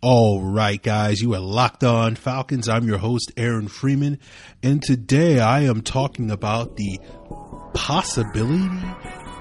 All 0.00 0.40
right, 0.40 0.80
guys, 0.80 1.20
you 1.20 1.34
are 1.34 1.40
locked 1.40 1.82
on 1.82 2.14
Falcons. 2.14 2.68
I'm 2.68 2.86
your 2.86 2.98
host, 2.98 3.32
Aaron 3.36 3.66
Freeman, 3.66 4.20
and 4.62 4.80
today 4.80 5.40
I 5.40 5.62
am 5.62 5.82
talking 5.82 6.30
about 6.30 6.76
the 6.76 7.00
possibility 7.74 8.70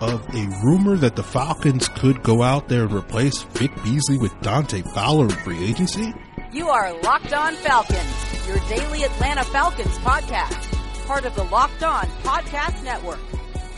of 0.01 0.27
a 0.33 0.47
rumor 0.63 0.95
that 0.97 1.15
the 1.15 1.21
Falcons 1.21 1.87
could 1.89 2.23
go 2.23 2.41
out 2.41 2.69
there 2.69 2.85
and 2.85 2.91
replace 2.91 3.43
Vic 3.43 3.71
Beasley 3.83 4.17
with 4.17 4.33
Dante 4.41 4.81
Fowler 4.95 5.25
in 5.25 5.29
free 5.29 5.63
agency. 5.63 6.11
You 6.51 6.69
are 6.69 6.91
Locked 7.03 7.33
On 7.33 7.53
Falcons, 7.53 8.47
your 8.47 8.57
daily 8.67 9.03
Atlanta 9.03 9.43
Falcons 9.43 9.95
podcast, 9.99 11.05
part 11.05 11.25
of 11.25 11.35
the 11.35 11.43
Locked 11.43 11.83
On 11.83 12.05
Podcast 12.23 12.83
Network. 12.83 13.19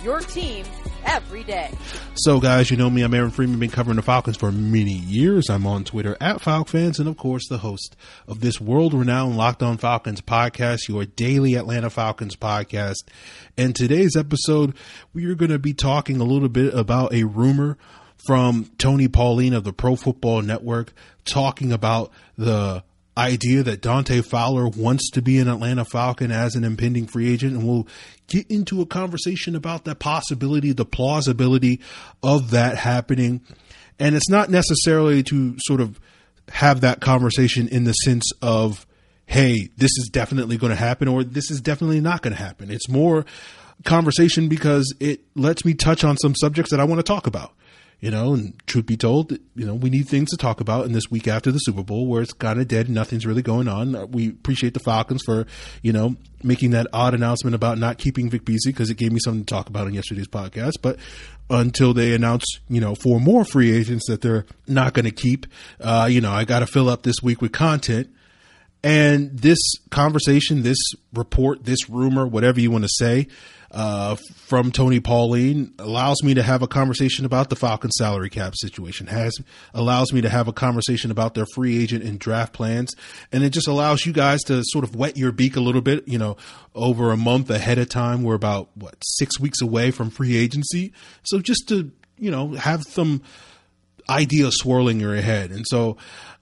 Your 0.02 0.21
team 0.21 0.66
every 1.05 1.43
day. 1.43 1.71
So, 2.16 2.39
guys, 2.39 2.70
you 2.70 2.77
know 2.77 2.89
me. 2.89 3.02
I'm 3.02 3.13
Aaron 3.13 3.31
Freeman. 3.31 3.59
Been 3.59 3.70
covering 3.70 3.95
the 3.95 4.02
Falcons 4.02 4.38
for 4.38 4.52
many 4.52 4.93
years. 4.93 5.49
I'm 5.49 5.66
on 5.66 5.84
Twitter 5.84 6.18
at 6.20 6.38
FalcFans, 6.38 6.99
and 6.99 7.07
of 7.07 7.18
course, 7.18 7.48
the 7.48 7.59
host 7.59 7.95
of 8.27 8.39
this 8.41 8.59
world-renowned 8.59 9.38
Locked 9.38 9.63
On 9.63 9.77
Falcons 9.77 10.22
podcast, 10.22 10.88
your 10.88 11.05
daily 11.05 11.55
Atlanta 11.55 11.89
Falcons 11.89 12.35
podcast. 12.35 13.08
And 13.58 13.75
today's 13.75 14.16
episode, 14.16 14.73
we 15.13 15.25
are 15.25 15.35
going 15.35 15.52
to 15.52 15.59
be 15.59 15.73
talking 15.73 16.20
a 16.20 16.25
little 16.25 16.49
bit 16.49 16.73
about 16.73 17.13
a 17.13 17.23
rumor 17.23 17.77
from 18.27 18.70
Tony 18.77 19.08
Pauline 19.08 19.53
of 19.53 19.63
the 19.63 19.73
Pro 19.73 19.95
Football 19.95 20.41
Network, 20.41 20.94
talking 21.25 21.72
about 21.72 22.11
the 22.38 22.84
idea 23.20 23.64
that 23.64 23.82
Dante 23.82 24.22
Fowler 24.22 24.68
wants 24.68 25.09
to 25.12 25.22
be 25.22 25.40
an 25.40 25.48
Atlanta 25.48 25.86
Falcon 25.86 26.32
as 26.32 26.55
an 26.55 26.64
impending 26.64 27.05
free 27.05 27.32
agent, 27.32 27.55
and 27.55 27.68
we'll 27.68 27.88
get 28.28 28.50
into 28.50 28.82
a 28.82 28.86
conversation 28.86 29.55
about 29.55 29.86
that 29.86 30.00
possibility, 30.00 30.72
the 30.72 30.86
plausibility 30.86 31.80
of 32.23 32.52
that 32.52 32.78
happening. 32.78 33.42
And 34.00 34.16
it's 34.16 34.30
not 34.30 34.50
necessarily 34.50 35.23
to 35.23 35.55
sort 35.59 35.82
of 35.82 36.00
have 36.50 36.82
that 36.82 37.02
conversation 37.02 37.68
in 37.68 37.84
the 37.84 37.94
sense 37.94 38.32
of, 38.42 38.88
hey, 39.26 39.70
this 39.78 39.92
is 39.98 40.09
definitely 40.11 40.58
going 40.58 40.72
to 40.72 40.76
happen 40.76 41.08
or 41.08 41.23
this 41.23 41.52
is 41.52 41.61
definitely 41.61 42.00
not 42.00 42.22
going 42.22 42.36
to 42.36 42.42
happen. 42.42 42.72
It's 42.72 42.89
more 42.89 43.26
conversation 43.83 44.48
because 44.48 44.94
it 45.00 45.22
lets 45.36 45.64
me 45.64 45.73
touch 45.73 46.04
on 46.04 46.17
some 46.17 46.36
subjects 46.36 46.72
that 46.72 46.80
I 46.80 46.86
want 46.86 47.00
to 47.00 47.04
talk 47.04 47.28
about 47.28 47.54
you 48.00 48.11
know, 48.11 48.33
and 48.33 48.53
truth 48.66 48.86
be 48.86 48.95
told, 48.95 49.31
you 49.55 49.66
know, 49.66 49.73
we 49.73 49.89
need 49.89 50.08
things 50.08 50.30
to 50.30 50.38
talk 50.38 50.61
about 50.61 50.86
in 50.86 50.94
this 50.94 51.11
week 51.11 51.28
after 51.28 51.52
the 51.52 51.58
Super 51.59 51.83
Bowl 51.83 52.08
where 52.08 52.22
it's 52.22 52.31
kind 52.31 52.61
of 52.61 52.67
dead 52.67 52.86
and 52.86 52.95
nothing's 52.95 53.25
really 53.25 53.42
going 53.42 53.67
on. 53.67 54.11
We 54.11 54.30
appreciate 54.30 54.73
the 54.73 54.80
Falcons 54.80 55.22
for, 55.25 55.45
you 55.81 55.92
know, 55.92 56.16
making 56.42 56.72
that 56.72 56.88
odd 56.94 57.14
announcement 57.14 57.55
about 57.55 57.77
not 57.77 57.97
keeping 57.97 58.30
Vic 58.30 58.45
Beasley 58.45 58.72
because 58.72 58.89
it 58.89 58.97
gave 58.97 59.11
me 59.11 59.20
something 59.20 59.44
to 59.44 59.53
talk 59.53 59.67
about 59.67 59.88
on 59.88 59.94
yesterday's 59.94 60.27
podcast. 60.27 60.75
But 60.81 60.97
until 61.50 61.94
they 61.94 62.14
announce, 62.14 62.45
you 62.70 62.80
know, 62.80 62.95
four 62.95 63.20
more 63.20 63.44
free 63.44 63.72
agents 63.72 64.05
that 64.08 64.22
they're 64.22 64.45
not 64.67 64.94
going 64.94 65.05
to 65.05 65.11
keep, 65.11 65.45
uh, 65.81 66.08
you 66.09 66.22
know, 66.22 66.31
I 66.31 66.45
got 66.45 66.59
to 66.59 66.67
fill 66.67 66.88
up 66.88 67.03
this 67.03 67.17
week 67.22 67.42
with 67.42 67.52
content. 67.52 68.09
And 68.83 69.38
this 69.38 69.59
conversation, 69.89 70.63
this 70.63 70.80
report, 71.13 71.66
this 71.66 71.89
rumor, 71.89 72.25
whatever 72.25 72.59
you 72.61 72.72
want 72.72 72.86
to 72.86 72.89
say, 72.89 73.27
uh, 73.71 74.16
from 74.47 74.71
Tony 74.71 74.99
Pauline 74.99 75.73
allows 75.77 76.23
me 76.23 76.33
to 76.33 76.41
have 76.41 76.63
a 76.63 76.67
conversation 76.67 77.25
about 77.25 77.49
the 77.49 77.55
Falcon 77.55 77.91
salary 77.91 78.30
cap 78.30 78.55
situation, 78.55 79.08
has 79.08 79.38
allows 79.73 80.11
me 80.11 80.21
to 80.21 80.30
have 80.30 80.47
a 80.47 80.53
conversation 80.53 81.11
about 81.11 81.36
their 81.36 81.45
free 81.53 81.81
agent 81.81 82.03
and 82.03 82.19
draft 82.19 82.53
plans. 82.53 82.91
And 83.31 83.44
it 83.44 83.52
just 83.52 83.67
allows 83.67 84.05
you 84.05 84.13
guys 84.13 84.41
to 84.44 84.63
sort 84.66 84.83
of 84.83 84.95
wet 84.95 85.17
your 85.17 85.31
beak 85.31 85.55
a 85.55 85.59
little 85.59 85.81
bit, 85.81 86.08
you 86.08 86.17
know, 86.17 86.38
over 86.73 87.11
a 87.11 87.17
month 87.17 87.49
ahead 87.49 87.77
of 87.77 87.89
time. 87.89 88.23
We're 88.23 88.36
about 88.36 88.69
what, 88.75 88.95
six 89.03 89.39
weeks 89.39 89.61
away 89.61 89.91
from 89.91 90.09
free 90.09 90.36
agency. 90.36 90.93
So 91.23 91.39
just 91.39 91.67
to, 91.67 91.91
you 92.17 92.31
know, 92.31 92.53
have 92.53 92.83
some 92.83 93.21
ideas 94.09 94.55
swirling 94.58 94.97
in 94.97 95.02
your 95.02 95.16
head. 95.17 95.52
And 95.52 95.66
so, 95.67 95.97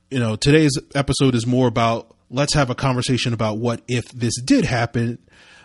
you 0.10 0.20
know, 0.20 0.38
today's 0.38 0.72
episode 0.96 1.36
is 1.36 1.46
more 1.46 1.68
about 1.68 2.16
let's 2.30 2.54
have 2.54 2.70
a 2.70 2.76
conversation 2.76 3.34
about 3.34 3.58
what 3.58 3.82
if 3.88 4.10
this 4.12 4.40
did 4.42 4.66
happen 4.66 5.20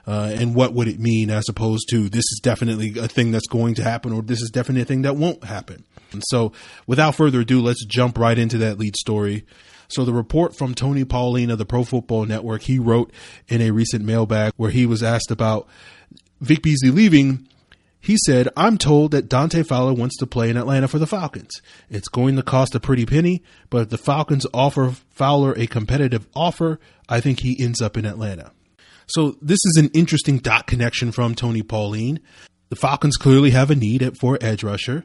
uh, 0.06 0.32
and 0.34 0.54
what 0.54 0.72
would 0.72 0.88
it 0.88 0.98
mean 0.98 1.30
as 1.30 1.48
opposed 1.48 1.88
to 1.90 2.08
this 2.08 2.24
is 2.32 2.40
definitely 2.42 2.98
a 2.98 3.08
thing 3.08 3.30
that's 3.30 3.46
going 3.46 3.74
to 3.74 3.82
happen 3.82 4.12
or 4.12 4.22
this 4.22 4.40
is 4.40 4.50
definitely 4.50 4.82
a 4.82 4.86
thing 4.86 5.02
that 5.02 5.16
won't 5.16 5.44
happen. 5.44 5.84
And 6.12 6.22
so, 6.26 6.52
without 6.86 7.14
further 7.14 7.40
ado, 7.40 7.60
let's 7.60 7.84
jump 7.86 8.18
right 8.18 8.36
into 8.36 8.58
that 8.58 8.78
lead 8.78 8.96
story. 8.96 9.46
So, 9.88 10.04
the 10.04 10.12
report 10.12 10.56
from 10.56 10.74
Tony 10.74 11.04
Pauline 11.04 11.50
of 11.50 11.58
the 11.58 11.64
Pro 11.64 11.84
Football 11.84 12.26
Network, 12.26 12.62
he 12.62 12.78
wrote 12.78 13.12
in 13.48 13.60
a 13.62 13.70
recent 13.70 14.04
mailbag 14.04 14.52
where 14.56 14.70
he 14.70 14.86
was 14.86 15.02
asked 15.02 15.30
about 15.30 15.68
Vic 16.40 16.62
Beasley 16.62 16.90
leaving. 16.90 17.46
He 18.02 18.16
said, 18.26 18.48
I'm 18.56 18.78
told 18.78 19.12
that 19.12 19.28
Dante 19.28 19.62
Fowler 19.62 19.94
wants 19.94 20.16
to 20.18 20.26
play 20.26 20.50
in 20.50 20.56
Atlanta 20.56 20.88
for 20.88 20.98
the 20.98 21.06
Falcons. 21.06 21.62
It's 21.88 22.08
going 22.08 22.34
to 22.34 22.42
cost 22.42 22.74
a 22.74 22.80
pretty 22.80 23.06
penny, 23.06 23.44
but 23.70 23.82
if 23.82 23.88
the 23.90 23.96
Falcons 23.98 24.44
offer 24.52 24.90
Fowler 25.10 25.52
a 25.52 25.68
competitive 25.68 26.26
offer, 26.34 26.80
I 27.08 27.20
think 27.20 27.40
he 27.40 27.56
ends 27.62 27.80
up 27.80 27.96
in 27.96 28.04
Atlanta. 28.04 28.50
So 29.06 29.36
this 29.40 29.60
is 29.64 29.76
an 29.78 29.88
interesting 29.94 30.38
dot 30.38 30.66
connection 30.66 31.12
from 31.12 31.36
Tony 31.36 31.62
Pauline. 31.62 32.18
The 32.70 32.76
Falcons 32.76 33.16
clearly 33.16 33.50
have 33.50 33.70
a 33.70 33.76
need 33.76 34.18
for 34.18 34.36
edge 34.40 34.64
rusher. 34.64 35.04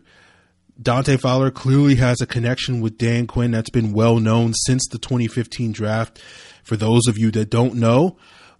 Dante 0.81 1.17
Fowler 1.17 1.51
clearly 1.51 1.95
has 1.95 2.19
a 2.19 2.25
connection 2.25 2.81
with 2.81 2.97
Dan 2.97 3.27
Quinn 3.27 3.51
that's 3.51 3.69
been 3.69 3.93
well 3.93 4.19
known 4.19 4.53
since 4.65 4.87
the 4.87 4.97
2015 4.97 5.71
draft. 5.71 6.19
For 6.63 6.75
those 6.75 7.01
of 7.07 7.17
you 7.17 7.29
that 7.31 7.51
don't 7.51 7.75
know, 7.75 8.17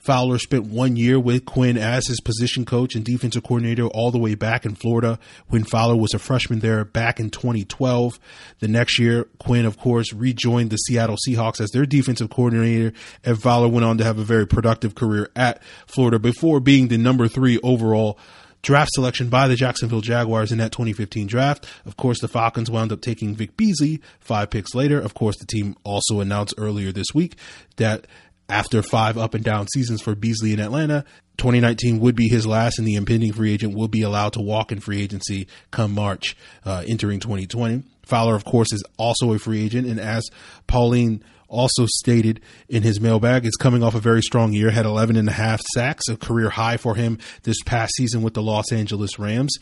Fowler 0.08 0.40
spent 0.40 0.68
one 0.68 0.96
year 0.96 1.20
with 1.20 1.44
Quinn 1.44 1.78
as 1.78 2.08
his 2.08 2.22
position 2.22 2.64
coach 2.64 2.96
and 2.96 3.04
defensive 3.04 3.44
coordinator 3.44 3.88
all 3.88 4.10
the 4.10 4.18
way 4.18 4.36
back 4.36 4.66
in 4.66 4.74
Florida 4.74 5.20
when 5.50 5.66
Fowler 5.66 5.98
was 5.98 6.14
a 6.14 6.20
freshman 6.20 6.60
there 6.60 6.86
back 6.86 7.20
in 7.20 7.30
2012. 7.30 8.18
The 8.60 8.70
next 8.70 9.00
year, 9.00 9.26
Quinn, 9.38 9.66
of 9.66 9.78
course, 9.78 10.14
rejoined 10.14 10.70
the 10.70 10.78
Seattle 10.78 11.18
Seahawks 11.28 11.60
as 11.60 11.72
their 11.72 11.86
defensive 11.86 12.30
coordinator, 12.30 12.94
and 13.26 13.38
Fowler 13.38 13.68
went 13.68 13.84
on 13.84 13.98
to 13.98 14.06
have 14.06 14.18
a 14.18 14.24
very 14.24 14.48
productive 14.48 14.96
career 14.96 15.30
at 15.36 15.62
Florida 15.88 16.20
before 16.20 16.62
being 16.62 16.88
the 16.88 16.98
number 16.98 17.28
three 17.28 17.60
overall 17.60 18.18
draft 18.62 18.92
selection 18.94 19.30
by 19.30 19.48
the 19.48 19.56
Jacksonville 19.56 20.02
Jaguars 20.02 20.52
in 20.52 20.58
that 20.58 20.72
2015 20.72 21.28
draft. 21.28 21.66
Of 21.86 21.98
course, 21.98 22.20
the 22.20 22.28
Falcons 22.28 22.72
wound 22.72 22.92
up 22.92 23.02
taking 23.02 23.36
Vic 23.36 23.56
Beasley 23.58 24.02
five 24.20 24.50
picks 24.50 24.74
later. 24.74 25.00
Of 25.00 25.14
course, 25.14 25.38
the 25.38 25.46
team 25.46 25.76
also 25.84 26.20
announced 26.20 26.54
earlier 26.58 26.92
this 26.92 27.08
week 27.14 27.36
that 27.78 28.08
after 28.50 28.82
five 28.82 29.18
up 29.18 29.34
and 29.34 29.44
down 29.44 29.68
seasons 29.68 30.02
for 30.02 30.16
Beasley 30.16 30.54
in 30.54 30.60
Atlanta, 30.60 31.04
2019 31.38 32.00
would 32.00 32.16
be 32.16 32.28
his 32.28 32.48
last, 32.48 32.80
and 32.80 32.88
the 32.88 32.96
impending 32.96 33.34
free 33.34 33.54
agent 33.54 33.76
will 33.76 33.88
be 33.88 34.02
allowed 34.02 34.34
to 34.34 34.42
walk 34.42 34.72
in 34.72 34.80
free 34.80 35.02
agency 35.02 35.48
come 35.72 35.94
March, 35.94 36.36
uh, 36.66 36.84
entering 36.88 37.20
2020. 37.20 37.84
Fowler, 38.04 38.36
of 38.36 38.46
course, 38.46 38.72
is 38.72 38.84
also 38.98 39.34
a 39.34 39.40
free 39.40 39.64
agent, 39.64 39.88
and 39.88 40.00
as 40.00 40.30
Pauline 40.66 41.24
also 41.48 41.86
stated 41.88 42.42
in 42.70 42.84
his 42.84 43.00
mailbag. 43.00 43.46
It's 43.46 43.56
coming 43.56 43.84
off 43.84 43.96
a 43.96 44.00
very 44.00 44.22
strong 44.22 44.54
year, 44.54 44.72
had 44.72 44.86
11 44.86 45.16
and 45.16 45.30
a 45.30 45.34
half 45.34 45.62
sacks, 45.74 46.08
a 46.10 46.18
career 46.18 46.50
high 46.50 46.78
for 46.78 46.96
him 46.96 47.18
this 47.44 47.62
past 47.66 47.94
season 47.96 48.22
with 48.22 48.34
the 48.34 48.42
Los 48.42 48.72
Angeles 48.72 49.20
Rams. 49.20 49.56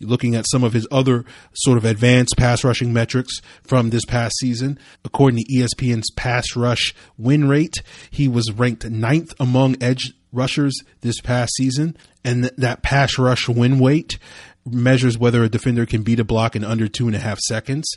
Looking 0.00 0.34
at 0.34 0.46
some 0.50 0.64
of 0.64 0.72
his 0.72 0.86
other 0.90 1.24
sort 1.52 1.78
of 1.78 1.84
advanced 1.84 2.36
pass 2.36 2.64
rushing 2.64 2.92
metrics 2.92 3.40
from 3.62 3.90
this 3.90 4.04
past 4.04 4.34
season, 4.38 4.78
according 5.04 5.38
to 5.38 5.52
ESPN's 5.52 6.10
pass 6.16 6.56
rush 6.56 6.94
win 7.18 7.48
rate, 7.48 7.82
he 8.10 8.28
was 8.28 8.52
ranked 8.52 8.88
ninth 8.88 9.34
among 9.38 9.82
edge 9.82 10.12
rushers 10.32 10.74
this 11.00 11.20
past 11.20 11.52
season. 11.56 11.96
And 12.24 12.44
th- 12.44 12.54
that 12.58 12.82
pass 12.82 13.18
rush 13.18 13.48
win 13.48 13.78
weight 13.78 14.18
measures 14.66 15.18
whether 15.18 15.42
a 15.42 15.48
defender 15.48 15.86
can 15.86 16.02
beat 16.02 16.20
a 16.20 16.24
block 16.24 16.54
in 16.54 16.64
under 16.64 16.88
two 16.88 17.06
and 17.06 17.16
a 17.16 17.20
half 17.20 17.38
seconds. 17.40 17.88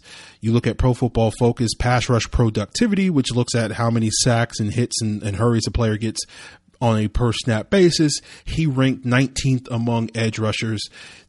You 0.42 0.52
look 0.52 0.68
at 0.68 0.78
Pro 0.78 0.94
Football 0.94 1.32
Focus 1.32 1.74
pass 1.76 2.10
rush 2.10 2.30
productivity, 2.32 3.10
which 3.10 3.34
looks 3.34 3.56
at 3.56 3.74
how 3.74 3.90
many 3.90 4.10
sacks 4.12 4.60
and 4.60 4.74
hits 4.74 5.02
and, 5.02 5.22
and 5.24 5.38
hurries 5.38 5.68
a 5.68 5.72
player 5.72 5.98
gets 5.98 6.22
on 6.82 7.00
a 7.00 7.08
per 7.08 7.32
snap 7.32 7.70
basis. 7.70 8.20
He 8.44 8.66
ranked 8.66 9.06
19th 9.06 9.70
among 9.72 10.10
edge 10.16 10.38
rushers 10.38 10.82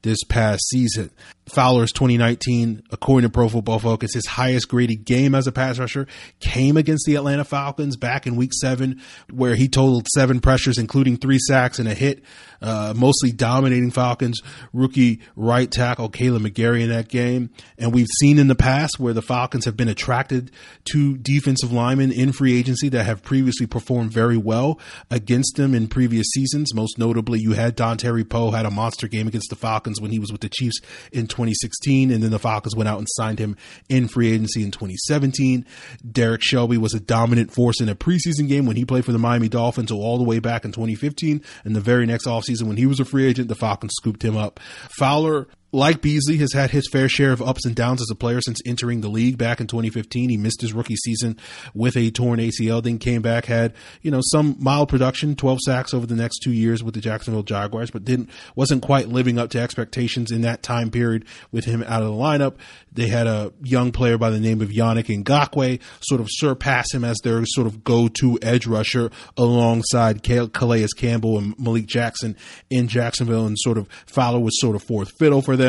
this 0.04 0.22
past 0.22 0.62
season. 0.68 1.10
Fowler's 1.46 1.92
2019, 1.92 2.84
according 2.90 3.28
to 3.28 3.32
Pro 3.32 3.48
Football 3.48 3.78
Focus, 3.78 4.14
his 4.14 4.26
highest 4.26 4.68
graded 4.68 5.04
game 5.04 5.34
as 5.34 5.46
a 5.46 5.52
pass 5.52 5.78
rusher 5.78 6.06
came 6.40 6.76
against 6.76 7.04
the 7.06 7.16
Atlanta 7.16 7.44
Falcons 7.44 7.96
back 7.96 8.26
in 8.26 8.36
week 8.36 8.52
seven, 8.54 9.02
where 9.30 9.54
he 9.54 9.68
totaled 9.68 10.06
seven 10.14 10.40
pressures, 10.40 10.78
including 10.78 11.16
three 11.16 11.38
sacks 11.38 11.78
and 11.78 11.86
a 11.86 11.94
hit, 11.94 12.22
uh, 12.62 12.94
mostly 12.96 13.30
dominating 13.30 13.90
Falcons 13.90 14.40
rookie 14.72 15.20
right 15.36 15.70
tackle 15.70 16.08
Kaleb 16.08 16.46
McGary 16.46 16.82
in 16.82 16.88
that 16.88 17.08
game. 17.08 17.50
And 17.76 17.92
we've 17.92 18.08
seen 18.20 18.38
in 18.38 18.48
the 18.48 18.54
past 18.54 18.98
where 18.98 19.12
the 19.12 19.22
Falcons 19.22 19.66
have 19.66 19.76
been 19.76 19.88
attracted 19.88 20.50
to 20.92 21.18
defensive 21.18 21.72
linemen 21.72 22.10
in 22.10 22.32
free 22.32 22.58
agency 22.58 22.88
that 22.90 23.04
have 23.04 23.22
previously 23.22 23.66
performed 23.66 24.12
very 24.12 24.38
well 24.38 24.80
against 25.10 25.56
them 25.56 25.74
in 25.74 25.88
previous 25.88 26.28
seasons. 26.28 26.74
Most 26.74 26.98
notably, 26.98 27.38
you 27.38 27.52
had 27.52 27.76
Dontari 27.76 28.26
Poe 28.26 28.50
had 28.50 28.64
a 28.64 28.70
monster 28.70 29.08
game 29.08 29.28
against 29.28 29.50
the 29.50 29.56
Falcons 29.56 29.93
when 30.00 30.10
he 30.10 30.18
was 30.18 30.32
with 30.32 30.40
the 30.40 30.48
Chiefs 30.48 30.80
in 31.12 31.26
2016, 31.26 32.10
and 32.10 32.22
then 32.22 32.30
the 32.30 32.38
Falcons 32.38 32.76
went 32.76 32.88
out 32.88 32.98
and 32.98 33.08
signed 33.10 33.38
him 33.38 33.56
in 33.88 34.08
free 34.08 34.32
agency 34.32 34.62
in 34.62 34.70
2017. 34.70 35.66
Derrick 36.10 36.42
Shelby 36.42 36.78
was 36.78 36.94
a 36.94 37.00
dominant 37.00 37.52
force 37.52 37.80
in 37.80 37.88
a 37.88 37.94
preseason 37.94 38.48
game 38.48 38.66
when 38.66 38.76
he 38.76 38.84
played 38.84 39.04
for 39.04 39.12
the 39.12 39.18
Miami 39.18 39.48
Dolphins 39.48 39.90
all 39.90 40.18
the 40.18 40.24
way 40.24 40.38
back 40.38 40.64
in 40.64 40.72
2015. 40.72 41.42
And 41.64 41.76
the 41.76 41.80
very 41.80 42.06
next 42.06 42.26
offseason 42.26 42.64
when 42.64 42.76
he 42.76 42.86
was 42.86 43.00
a 43.00 43.04
free 43.04 43.26
agent, 43.26 43.48
the 43.48 43.54
Falcons 43.54 43.92
scooped 43.94 44.24
him 44.24 44.36
up. 44.36 44.60
Fowler 44.98 45.48
like 45.74 46.00
Beasley, 46.00 46.36
has 46.36 46.52
had 46.52 46.70
his 46.70 46.88
fair 46.88 47.08
share 47.08 47.32
of 47.32 47.42
ups 47.42 47.66
and 47.66 47.74
downs 47.74 48.00
as 48.00 48.08
a 48.10 48.14
player 48.14 48.40
since 48.40 48.60
entering 48.64 49.00
the 49.00 49.08
league 49.08 49.36
back 49.36 49.60
in 49.60 49.66
2015. 49.66 50.30
He 50.30 50.36
missed 50.36 50.60
his 50.60 50.72
rookie 50.72 50.94
season 50.94 51.36
with 51.74 51.96
a 51.96 52.10
torn 52.12 52.38
ACL, 52.38 52.82
then 52.82 52.98
came 52.98 53.22
back, 53.22 53.46
had, 53.46 53.74
you 54.00 54.10
know, 54.12 54.20
some 54.22 54.56
mild 54.60 54.88
production, 54.88 55.34
12 55.34 55.58
sacks 55.64 55.92
over 55.92 56.06
the 56.06 56.14
next 56.14 56.38
two 56.38 56.52
years 56.52 56.84
with 56.84 56.94
the 56.94 57.00
Jacksonville 57.00 57.42
Jaguars, 57.42 57.90
but 57.90 58.04
didn't, 58.04 58.30
wasn't 58.54 58.82
quite 58.82 59.08
living 59.08 59.36
up 59.36 59.50
to 59.50 59.60
expectations 59.60 60.30
in 60.30 60.42
that 60.42 60.62
time 60.62 60.90
period 60.90 61.24
with 61.50 61.64
him 61.64 61.82
out 61.82 62.02
of 62.02 62.08
the 62.08 62.14
lineup. 62.14 62.54
They 62.92 63.08
had 63.08 63.26
a 63.26 63.52
young 63.60 63.90
player 63.90 64.16
by 64.16 64.30
the 64.30 64.38
name 64.38 64.60
of 64.60 64.68
Yannick 64.68 65.06
Ngakoue 65.24 65.80
sort 66.00 66.20
of 66.20 66.28
surpass 66.30 66.94
him 66.94 67.02
as 67.02 67.18
their 67.24 67.44
sort 67.46 67.66
of 67.66 67.82
go-to 67.82 68.38
edge 68.40 68.68
rusher 68.68 69.10
alongside 69.36 70.22
Calais 70.22 70.86
Campbell 70.96 71.38
and 71.38 71.58
Malik 71.58 71.86
Jackson 71.86 72.36
in 72.70 72.86
Jacksonville 72.86 73.46
and 73.46 73.58
sort 73.58 73.76
of 73.76 73.88
Fowler 74.06 74.38
was 74.38 74.60
sort 74.60 74.76
of 74.76 74.82
fourth 74.84 75.10
fiddle 75.18 75.42
for 75.42 75.56
them. 75.56 75.63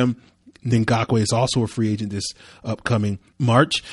Then 0.66 0.84
Ngakoue 0.84 1.22
is 1.22 1.32
also 1.32 1.64
a 1.64 1.68
free 1.68 1.94
agent 1.94 2.12
this 2.12 2.26
upcoming 2.64 3.20
March. 3.38 3.84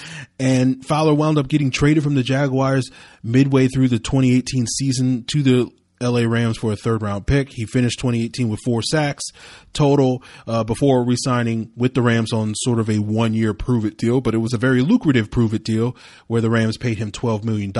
And 0.40 0.84
Fowler 0.84 1.12
wound 1.12 1.37
up 1.37 1.49
getting 1.49 1.70
traded 1.70 2.02
from 2.02 2.14
the 2.14 2.22
Jaguars 2.22 2.90
midway 3.22 3.69
through 3.69 3.88
the 3.88 3.99
2018 3.99 4.66
season 4.66 5.25
to 5.25 5.43
the 5.43 5.70
LA 6.02 6.22
Rams 6.22 6.58
for 6.58 6.72
a 6.72 6.76
third 6.76 7.02
round 7.02 7.26
pick. 7.26 7.50
He 7.50 7.64
finished 7.64 7.99
2018 8.00 8.49
with 8.49 8.60
four 8.64 8.82
sacks 8.82 9.25
total 9.72 10.22
uh, 10.46 10.64
before 10.64 11.04
resigning 11.04 11.70
with 11.76 11.94
the 11.94 12.02
Rams 12.02 12.32
on 12.32 12.54
sort 12.56 12.78
of 12.78 12.90
a 12.90 12.99
one 12.99 13.34
year 13.34 13.54
prove 13.54 13.84
it 13.84 13.96
deal, 13.96 14.20
but 14.20 14.34
it 14.34 14.38
was 14.38 14.52
a 14.52 14.58
very 14.58 14.82
lucrative 14.82 15.31
prove 15.31 15.54
it 15.54 15.64
deal 15.64 15.96
where 16.26 16.40
the 16.40 16.50
Rams 16.50 16.76
paid 16.76 16.99
him 16.99 17.10
$12 17.10 17.44
million 17.44 17.72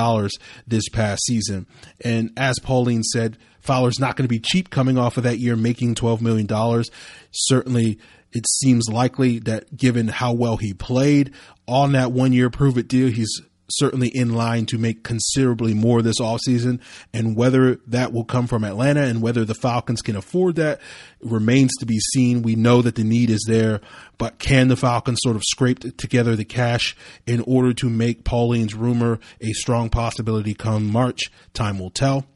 this 0.67 0.89
past 0.89 1.23
season. 1.27 1.67
And 2.05 2.31
as 2.37 2.59
Pauline 2.61 3.03
said, 3.03 3.37
Fowler's 3.61 4.01
not 4.01 4.17
going 4.17 4.25
to 4.25 4.29
be 4.29 4.41
cheap 4.41 4.71
coming 4.71 4.99
off 4.99 5.17
of 5.17 5.25
that 5.25 5.39
year 5.39 5.55
making 5.55 5.95
$12 5.95 6.21
million. 6.21 6.85
Certainly, 7.31 7.99
it 8.33 8.47
seems 8.49 8.89
likely 8.89 9.39
that 9.41 9.77
given 9.77 10.09
how 10.09 10.33
well 10.33 10.57
he 10.57 10.75
played 10.75 11.33
on 11.69 11.93
that 11.93 12.13
one 12.13 12.33
year 12.33 12.51
prove 12.51 12.79
it 12.79 12.89
deal, 12.89 13.09
he's 13.09 13.41
certainly 13.73 14.09
in 14.09 14.35
line 14.35 14.67
to 14.67 14.79
make 14.79 15.03
considerably 15.03 15.75
more 15.75 16.03
this 16.03 16.21
offseason. 16.21 16.81
And 17.13 17.37
whether 17.37 17.77
that 17.87 18.13
will 18.13 18.25
come 18.25 18.47
from 18.47 18.65
Atlanta 18.65 19.03
and 19.03 19.23
whether 19.23 19.45
the 19.45 19.55
Falcons 19.55 20.03
can 20.03 20.17
afford 20.17 20.57
that 20.57 20.81
remains 21.21 21.73
to 21.79 21.87
be 21.87 21.99
seen. 21.99 22.43
We 22.43 22.57
know 22.57 22.83
that 22.83 22.95
the 22.95 23.05
need 23.05 23.31
is 23.31 23.45
there, 23.47 23.81
but 24.19 24.39
can 24.39 24.69
the 24.69 24.77
Falcons 24.77 25.19
sort 25.23 25.37
of 25.37 25.43
scrape 25.45 25.97
together 25.97 26.37
the 26.37 26.45
cash 26.45 26.97
in 27.27 27.41
order 27.43 27.73
to 27.75 27.89
make 27.89 28.25
Pauline's 28.25 28.75
rumor 28.75 29.19
a 29.41 29.53
strong 29.53 29.91
possibility 29.91 30.55
come 30.55 30.91
March? 30.91 31.31
Time 31.55 31.79
will 31.79 31.91
tell. 31.91 32.27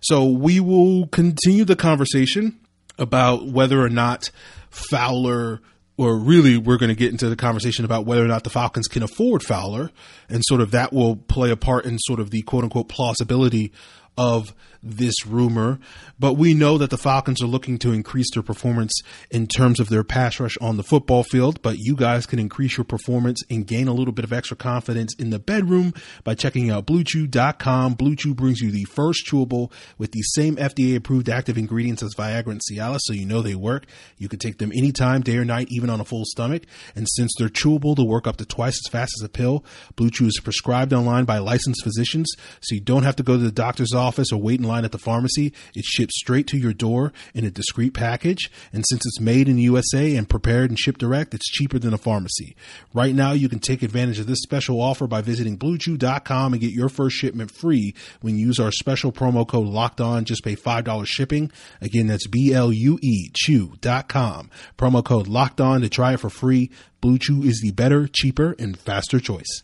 So 0.00 0.26
we 0.26 0.60
will 0.60 1.06
continue 1.06 1.64
the 1.64 1.76
conversation 1.76 2.58
about 2.98 3.46
whether 3.46 3.80
or 3.80 3.88
not 3.88 4.30
Fowler 4.70 5.60
or 5.96 6.18
really 6.18 6.56
we're 6.56 6.76
going 6.76 6.88
to 6.88 6.94
get 6.94 7.12
into 7.12 7.28
the 7.28 7.36
conversation 7.36 7.84
about 7.84 8.06
whether 8.06 8.24
or 8.24 8.28
not 8.28 8.44
the 8.44 8.50
Falcons 8.50 8.88
can 8.88 9.02
afford 9.02 9.42
Fowler 9.42 9.90
and 10.28 10.42
sort 10.44 10.60
of 10.60 10.72
that 10.72 10.92
will 10.92 11.16
play 11.16 11.50
a 11.50 11.56
part 11.56 11.84
in 11.84 11.98
sort 11.98 12.20
of 12.20 12.30
the 12.30 12.42
quote 12.42 12.64
unquote 12.64 12.88
plausibility 12.88 13.72
of 14.16 14.54
this 14.84 15.26
rumor, 15.26 15.78
but 16.18 16.34
we 16.34 16.54
know 16.54 16.78
that 16.78 16.90
the 16.90 16.98
Falcons 16.98 17.42
are 17.42 17.46
looking 17.46 17.78
to 17.78 17.92
increase 17.92 18.30
their 18.34 18.42
performance 18.42 18.92
in 19.30 19.46
terms 19.46 19.80
of 19.80 19.88
their 19.88 20.04
pass 20.04 20.38
rush 20.38 20.56
on 20.60 20.76
the 20.76 20.82
football 20.82 21.22
field. 21.22 21.62
But 21.62 21.78
you 21.78 21.96
guys 21.96 22.26
can 22.26 22.38
increase 22.38 22.76
your 22.76 22.84
performance 22.84 23.42
and 23.48 23.66
gain 23.66 23.88
a 23.88 23.94
little 23.94 24.12
bit 24.12 24.24
of 24.24 24.32
extra 24.32 24.56
confidence 24.56 25.14
in 25.18 25.30
the 25.30 25.38
bedroom 25.38 25.94
by 26.22 26.34
checking 26.34 26.70
out 26.70 26.86
BlueChew.com. 26.86 27.94
Blue 27.94 28.14
Chew 28.14 28.34
brings 28.34 28.60
you 28.60 28.70
the 28.70 28.84
first 28.84 29.26
chewable 29.26 29.72
with 29.96 30.12
the 30.12 30.22
same 30.22 30.56
FDA 30.56 30.96
approved 30.96 31.28
active 31.28 31.56
ingredients 31.56 32.02
as 32.02 32.14
Viagra 32.14 32.48
and 32.48 32.60
Cialis, 32.60 33.00
so 33.02 33.12
you 33.14 33.24
know 33.26 33.40
they 33.40 33.54
work. 33.54 33.86
You 34.18 34.28
can 34.28 34.38
take 34.38 34.58
them 34.58 34.72
anytime, 34.72 35.22
day 35.22 35.38
or 35.38 35.44
night, 35.44 35.68
even 35.70 35.88
on 35.88 36.00
a 36.00 36.04
full 36.04 36.24
stomach. 36.26 36.64
And 36.94 37.08
since 37.08 37.32
they're 37.38 37.48
chewable, 37.48 37.96
they 37.96 38.02
work 38.02 38.26
up 38.26 38.36
to 38.36 38.44
twice 38.44 38.78
as 38.84 38.90
fast 38.90 39.12
as 39.18 39.24
a 39.24 39.28
pill. 39.28 39.64
Blue 39.96 40.10
Chew 40.10 40.26
is 40.26 40.40
prescribed 40.42 40.92
online 40.92 41.24
by 41.24 41.38
licensed 41.38 41.82
physicians, 41.82 42.30
so 42.60 42.74
you 42.74 42.80
don't 42.80 43.04
have 43.04 43.16
to 43.16 43.22
go 43.22 43.36
to 43.36 43.42
the 43.42 43.52
doctor's 43.52 43.94
office 43.94 44.32
or 44.32 44.40
wait 44.40 44.60
in 44.60 44.66
line 44.66 44.73
line 44.74 44.84
at 44.84 44.92
the 44.92 44.98
pharmacy. 44.98 45.52
It 45.74 45.84
ships 45.84 46.18
straight 46.18 46.46
to 46.48 46.58
your 46.58 46.72
door 46.72 47.12
in 47.32 47.44
a 47.44 47.50
discreet 47.50 47.94
package. 47.94 48.50
And 48.72 48.84
since 48.88 49.06
it's 49.06 49.20
made 49.20 49.48
in 49.48 49.56
the 49.56 49.62
USA 49.62 50.16
and 50.16 50.28
prepared 50.28 50.70
and 50.70 50.78
shipped 50.78 51.00
direct, 51.00 51.34
it's 51.34 51.48
cheaper 51.48 51.78
than 51.78 51.94
a 51.94 51.98
pharmacy. 51.98 52.56
Right 52.92 53.14
now, 53.14 53.32
you 53.32 53.48
can 53.48 53.60
take 53.60 53.82
advantage 53.82 54.18
of 54.18 54.26
this 54.26 54.42
special 54.42 54.80
offer 54.80 55.06
by 55.06 55.22
visiting 55.22 55.58
bluechew.com 55.58 56.52
and 56.52 56.60
get 56.60 56.72
your 56.72 56.88
first 56.88 57.16
shipment 57.16 57.50
free 57.50 57.94
when 58.20 58.36
you 58.36 58.46
use 58.46 58.58
our 58.58 58.72
special 58.72 59.12
promo 59.12 59.46
code 59.46 59.68
locked 59.68 60.00
on. 60.00 60.24
Just 60.24 60.44
pay 60.44 60.56
$5 60.56 61.06
shipping. 61.06 61.50
Again, 61.80 62.08
that's 62.08 62.26
B 62.26 62.52
L 62.52 62.72
U 62.72 62.98
E 63.02 63.30
chew.com. 63.34 64.50
Promo 64.76 65.04
code 65.04 65.28
locked 65.28 65.60
on 65.60 65.80
to 65.82 65.88
try 65.88 66.14
it 66.14 66.20
for 66.20 66.30
free. 66.30 66.70
Blue 67.00 67.18
Chew 67.18 67.42
is 67.42 67.60
the 67.60 67.70
better, 67.72 68.08
cheaper, 68.08 68.56
and 68.58 68.78
faster 68.78 69.20
choice. 69.20 69.62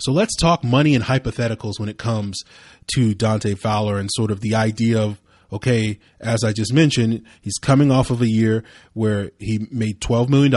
So 0.00 0.12
let's 0.12 0.34
talk 0.36 0.64
money 0.64 0.94
and 0.94 1.04
hypotheticals 1.04 1.78
when 1.78 1.88
it 1.88 1.98
comes 1.98 2.40
to 2.94 3.14
Dante 3.14 3.54
Fowler 3.54 3.98
and 3.98 4.08
sort 4.12 4.30
of 4.30 4.40
the 4.40 4.54
idea 4.54 5.00
of, 5.00 5.20
okay, 5.52 5.98
as 6.20 6.44
I 6.44 6.52
just 6.52 6.72
mentioned, 6.72 7.22
he's 7.40 7.58
coming 7.58 7.90
off 7.90 8.10
of 8.10 8.22
a 8.22 8.28
year 8.28 8.64
where 8.92 9.32
he 9.38 9.66
made 9.70 10.00
$12 10.00 10.28
million 10.28 10.54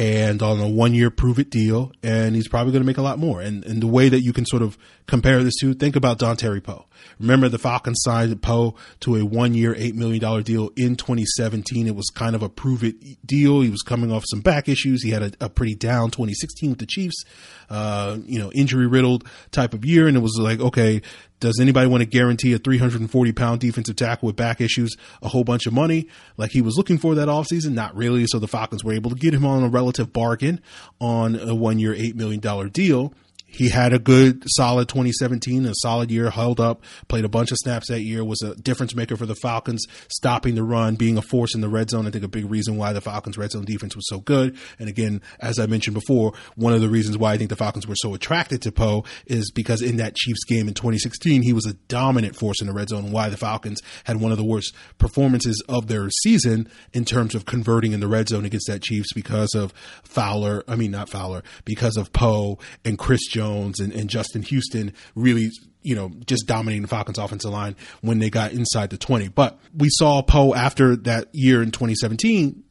and 0.00 0.42
on 0.42 0.58
a 0.60 0.66
one 0.66 0.94
year 0.94 1.10
prove 1.10 1.38
it 1.38 1.50
deal, 1.50 1.92
and 2.02 2.34
he's 2.34 2.48
probably 2.48 2.72
going 2.72 2.82
to 2.82 2.86
make 2.86 2.96
a 2.96 3.02
lot 3.02 3.18
more. 3.18 3.42
And, 3.42 3.62
and 3.66 3.82
the 3.82 3.86
way 3.86 4.08
that 4.08 4.22
you 4.22 4.32
can 4.32 4.46
sort 4.46 4.62
of 4.62 4.78
compare 5.06 5.42
this 5.44 5.56
to, 5.60 5.74
think 5.74 5.94
about 5.94 6.18
Dontari 6.18 6.62
Poe. 6.62 6.86
Remember 7.18 7.50
the 7.50 7.58
Falcons 7.58 8.00
signed 8.02 8.40
Poe 8.40 8.76
to 9.00 9.16
a 9.16 9.24
one 9.26 9.52
year, 9.52 9.74
$8 9.74 9.92
million 9.94 10.42
deal 10.42 10.70
in 10.74 10.96
2017. 10.96 11.86
It 11.86 11.94
was 11.94 12.08
kind 12.14 12.34
of 12.34 12.42
a 12.42 12.48
prove 12.48 12.82
it 12.82 12.94
deal. 13.26 13.60
He 13.60 13.68
was 13.68 13.82
coming 13.82 14.10
off 14.10 14.24
some 14.30 14.40
back 14.40 14.70
issues. 14.70 15.02
He 15.02 15.10
had 15.10 15.22
a, 15.22 15.32
a 15.44 15.48
pretty 15.50 15.74
down 15.74 16.10
2016 16.10 16.70
with 16.70 16.78
the 16.78 16.86
Chiefs, 16.86 17.22
uh, 17.70 18.18
you 18.24 18.38
know, 18.38 18.50
injury 18.52 18.86
riddled 18.86 19.24
type 19.52 19.72
of 19.72 19.84
year. 19.84 20.08
And 20.08 20.16
it 20.16 20.20
was 20.20 20.36
like, 20.38 20.60
okay, 20.60 21.00
does 21.38 21.58
anybody 21.60 21.88
want 21.88 22.02
to 22.02 22.06
guarantee 22.06 22.52
a 22.52 22.58
340 22.58 23.32
pound 23.32 23.60
defensive 23.60 23.96
tackle 23.96 24.26
with 24.26 24.36
back 24.36 24.60
issues 24.60 24.96
a 25.22 25.28
whole 25.28 25.44
bunch 25.44 25.66
of 25.66 25.72
money 25.72 26.08
like 26.36 26.50
he 26.50 26.60
was 26.60 26.76
looking 26.76 26.98
for 26.98 27.14
that 27.14 27.28
offseason? 27.28 27.72
Not 27.72 27.96
really. 27.96 28.26
So 28.26 28.38
the 28.38 28.48
Falcons 28.48 28.84
were 28.84 28.92
able 28.92 29.10
to 29.10 29.16
get 29.16 29.32
him 29.32 29.46
on 29.46 29.62
a 29.62 29.68
relative 29.68 30.12
bargain 30.12 30.60
on 31.00 31.36
a 31.36 31.54
one 31.54 31.78
year, 31.78 31.94
$8 31.94 32.14
million 32.14 32.68
deal 32.68 33.14
he 33.50 33.68
had 33.68 33.92
a 33.92 33.98
good 33.98 34.42
solid 34.46 34.88
2017 34.88 35.66
a 35.66 35.72
solid 35.74 36.10
year 36.10 36.30
held 36.30 36.60
up 36.60 36.82
played 37.08 37.24
a 37.24 37.28
bunch 37.28 37.50
of 37.50 37.58
snaps 37.58 37.88
that 37.88 38.02
year 38.02 38.24
was 38.24 38.40
a 38.42 38.54
difference 38.56 38.94
maker 38.94 39.16
for 39.16 39.26
the 39.26 39.34
falcons 39.34 39.84
stopping 40.08 40.54
the 40.54 40.62
run 40.62 40.94
being 40.94 41.18
a 41.18 41.22
force 41.22 41.54
in 41.54 41.60
the 41.60 41.68
red 41.68 41.90
zone. 41.90 42.06
I 42.06 42.10
think 42.10 42.24
a 42.24 42.28
big 42.28 42.50
reason 42.50 42.76
why 42.76 42.92
the 42.92 43.00
falcons 43.00 43.36
red 43.36 43.50
zone 43.50 43.64
defense 43.64 43.94
was 43.94 44.08
so 44.08 44.20
good. 44.20 44.56
And 44.78 44.88
again 44.88 45.20
as 45.38 45.58
i 45.58 45.66
mentioned 45.66 45.94
before 45.94 46.32
one 46.56 46.72
of 46.72 46.80
the 46.80 46.88
reasons 46.88 47.16
why 47.16 47.32
i 47.32 47.38
think 47.38 47.50
the 47.50 47.56
falcons 47.56 47.86
were 47.86 47.96
so 47.96 48.14
attracted 48.14 48.62
to 48.62 48.72
poe 48.72 49.04
is 49.26 49.50
because 49.50 49.82
in 49.82 49.96
that 49.96 50.14
chiefs 50.14 50.44
game 50.44 50.68
in 50.68 50.74
2016 50.74 51.42
he 51.42 51.52
was 51.52 51.66
a 51.66 51.74
dominant 51.88 52.36
force 52.36 52.60
in 52.60 52.66
the 52.66 52.72
red 52.72 52.88
zone 52.88 53.10
why 53.10 53.28
the 53.28 53.36
falcons 53.36 53.80
had 54.04 54.20
one 54.20 54.32
of 54.32 54.38
the 54.38 54.44
worst 54.44 54.74
performances 54.98 55.62
of 55.68 55.88
their 55.88 56.08
season 56.22 56.68
in 56.92 57.04
terms 57.04 57.34
of 57.34 57.46
converting 57.46 57.92
in 57.92 58.00
the 58.00 58.08
red 58.08 58.28
zone 58.28 58.44
against 58.44 58.66
that 58.66 58.82
chiefs 58.82 59.12
because 59.14 59.54
of 59.54 59.72
fowler 60.02 60.62
i 60.68 60.76
mean 60.76 60.90
not 60.90 61.08
fowler 61.08 61.42
because 61.64 61.96
of 61.96 62.12
poe 62.12 62.58
and 62.84 62.98
chris 62.98 63.26
jones 63.40 63.80
and, 63.80 63.92
and 63.92 64.10
Justin 64.10 64.42
Houston 64.42 64.92
really 65.14 65.50
you 65.82 65.94
know, 65.94 66.10
just 66.26 66.46
dominating 66.46 66.82
the 66.82 66.88
Falcons 66.88 67.16
offensive 67.16 67.50
line 67.50 67.74
when 68.02 68.18
they 68.18 68.28
got 68.28 68.52
inside 68.52 68.90
the 68.90 68.98
20. 68.98 69.28
But 69.28 69.58
we 69.74 69.88
saw 69.90 70.20
Poe 70.20 70.54
after 70.54 70.94
that 70.96 71.28
year 71.32 71.62
in 71.62 71.70
2017 71.70 72.62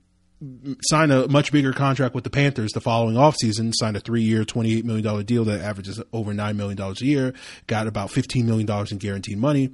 sign 0.83 1.11
a 1.11 1.27
much 1.27 1.51
bigger 1.51 1.73
contract 1.73 2.15
with 2.15 2.23
the 2.23 2.29
Panthers 2.29 2.71
the 2.71 2.79
following 2.79 3.15
offseason, 3.15 3.73
signed 3.75 3.97
a 3.97 3.99
three 3.99 4.21
year, 4.21 4.43
$28 4.43 4.83
million 4.83 5.25
deal 5.25 5.43
that 5.45 5.61
averages 5.61 6.01
over 6.13 6.31
$9 6.33 6.55
million 6.55 6.79
a 6.79 6.93
year, 7.03 7.33
got 7.67 7.87
about 7.87 8.09
$15 8.09 8.45
million 8.45 8.87
in 8.89 8.97
guaranteed 8.97 9.37
money. 9.37 9.71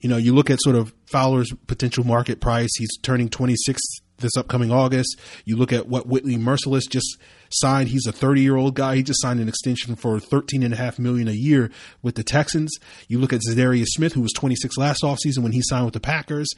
You 0.00 0.08
know, 0.08 0.16
you 0.16 0.34
look 0.34 0.48
at 0.48 0.58
sort 0.62 0.76
of 0.76 0.94
Fowler's 1.06 1.52
potential 1.66 2.04
market 2.04 2.40
price. 2.40 2.70
He's 2.78 2.96
turning 3.02 3.28
26 3.28 3.80
this 4.18 4.36
upcoming 4.36 4.70
August. 4.70 5.18
You 5.44 5.56
look 5.56 5.72
at 5.72 5.88
what 5.88 6.06
Whitney 6.06 6.36
Mercilus 6.36 6.88
just 6.88 7.18
signed. 7.50 7.88
He's 7.88 8.06
a 8.06 8.12
30 8.12 8.40
year 8.40 8.56
old 8.56 8.74
guy. 8.74 8.96
He 8.96 9.02
just 9.02 9.20
signed 9.22 9.40
an 9.40 9.48
extension 9.48 9.96
for 9.96 10.20
13 10.20 10.62
and 10.62 10.74
a 10.74 10.76
half 10.76 10.98
million 10.98 11.28
a 11.28 11.32
year 11.32 11.70
with 12.02 12.14
the 12.14 12.22
Texans. 12.22 12.72
You 13.08 13.18
look 13.18 13.32
at 13.32 13.40
Za'Darius 13.48 13.86
Smith, 13.88 14.12
who 14.12 14.22
was 14.22 14.32
26 14.32 14.76
last 14.76 15.02
offseason 15.02 15.38
when 15.38 15.52
he 15.52 15.62
signed 15.62 15.84
with 15.84 15.94
the 15.94 16.00
Packers. 16.00 16.48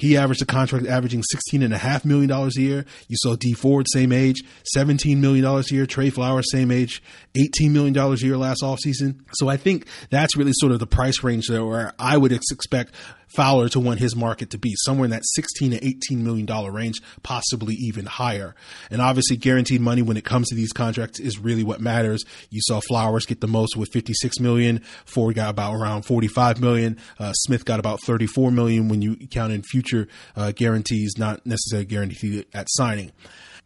He 0.00 0.16
averaged 0.16 0.40
a 0.40 0.46
contract 0.46 0.86
averaging 0.86 1.22
$16.5 1.52 2.04
million 2.06 2.30
a 2.30 2.48
year. 2.58 2.86
You 3.08 3.16
saw 3.18 3.36
Dee 3.36 3.52
Ford, 3.52 3.86
same 3.92 4.12
age, 4.12 4.42
$17 4.74 5.18
million 5.18 5.44
a 5.44 5.62
year. 5.70 5.84
Trey 5.84 6.08
Flowers, 6.08 6.50
same 6.50 6.70
age, 6.70 7.02
$18 7.36 7.70
million 7.70 7.96
a 7.96 8.14
year 8.14 8.38
last 8.38 8.62
offseason. 8.62 9.20
So 9.32 9.48
I 9.48 9.58
think 9.58 9.86
that's 10.08 10.36
really 10.36 10.52
sort 10.54 10.72
of 10.72 10.78
the 10.78 10.86
price 10.86 11.22
range 11.22 11.48
there 11.48 11.64
where 11.66 11.92
I 11.98 12.16
would 12.16 12.32
expect 12.32 12.94
Fowler 13.30 13.68
to 13.68 13.80
want 13.80 14.00
his 14.00 14.16
market 14.16 14.50
to 14.50 14.58
be 14.58 14.74
somewhere 14.84 15.04
in 15.04 15.12
that 15.12 15.22
16 15.24 15.70
to 15.70 15.86
18 15.86 16.24
million 16.24 16.46
dollar 16.46 16.72
range, 16.72 17.00
possibly 17.22 17.74
even 17.74 18.06
higher. 18.06 18.54
And 18.90 19.00
obviously 19.00 19.36
guaranteed 19.36 19.80
money 19.80 20.02
when 20.02 20.16
it 20.16 20.24
comes 20.24 20.48
to 20.48 20.56
these 20.56 20.72
contracts 20.72 21.20
is 21.20 21.38
really 21.38 21.62
what 21.62 21.80
matters. 21.80 22.24
You 22.50 22.60
saw 22.62 22.80
Flowers 22.80 23.26
get 23.26 23.40
the 23.40 23.46
most 23.46 23.76
with 23.76 23.90
56 23.92 24.40
million. 24.40 24.80
Ford 25.04 25.36
got 25.36 25.50
about 25.50 25.74
around 25.74 26.02
45 26.02 26.60
million. 26.60 26.98
Uh, 27.18 27.32
Smith 27.32 27.64
got 27.64 27.78
about 27.78 28.00
34 28.04 28.50
million 28.50 28.88
when 28.88 29.00
you 29.00 29.16
count 29.28 29.52
in 29.52 29.62
future 29.62 29.89
future 29.90 30.08
uh, 30.36 30.52
guarantees, 30.52 31.14
not 31.18 31.44
necessarily 31.46 31.86
guaranteed 31.86 32.46
at 32.54 32.66
signing. 32.70 33.12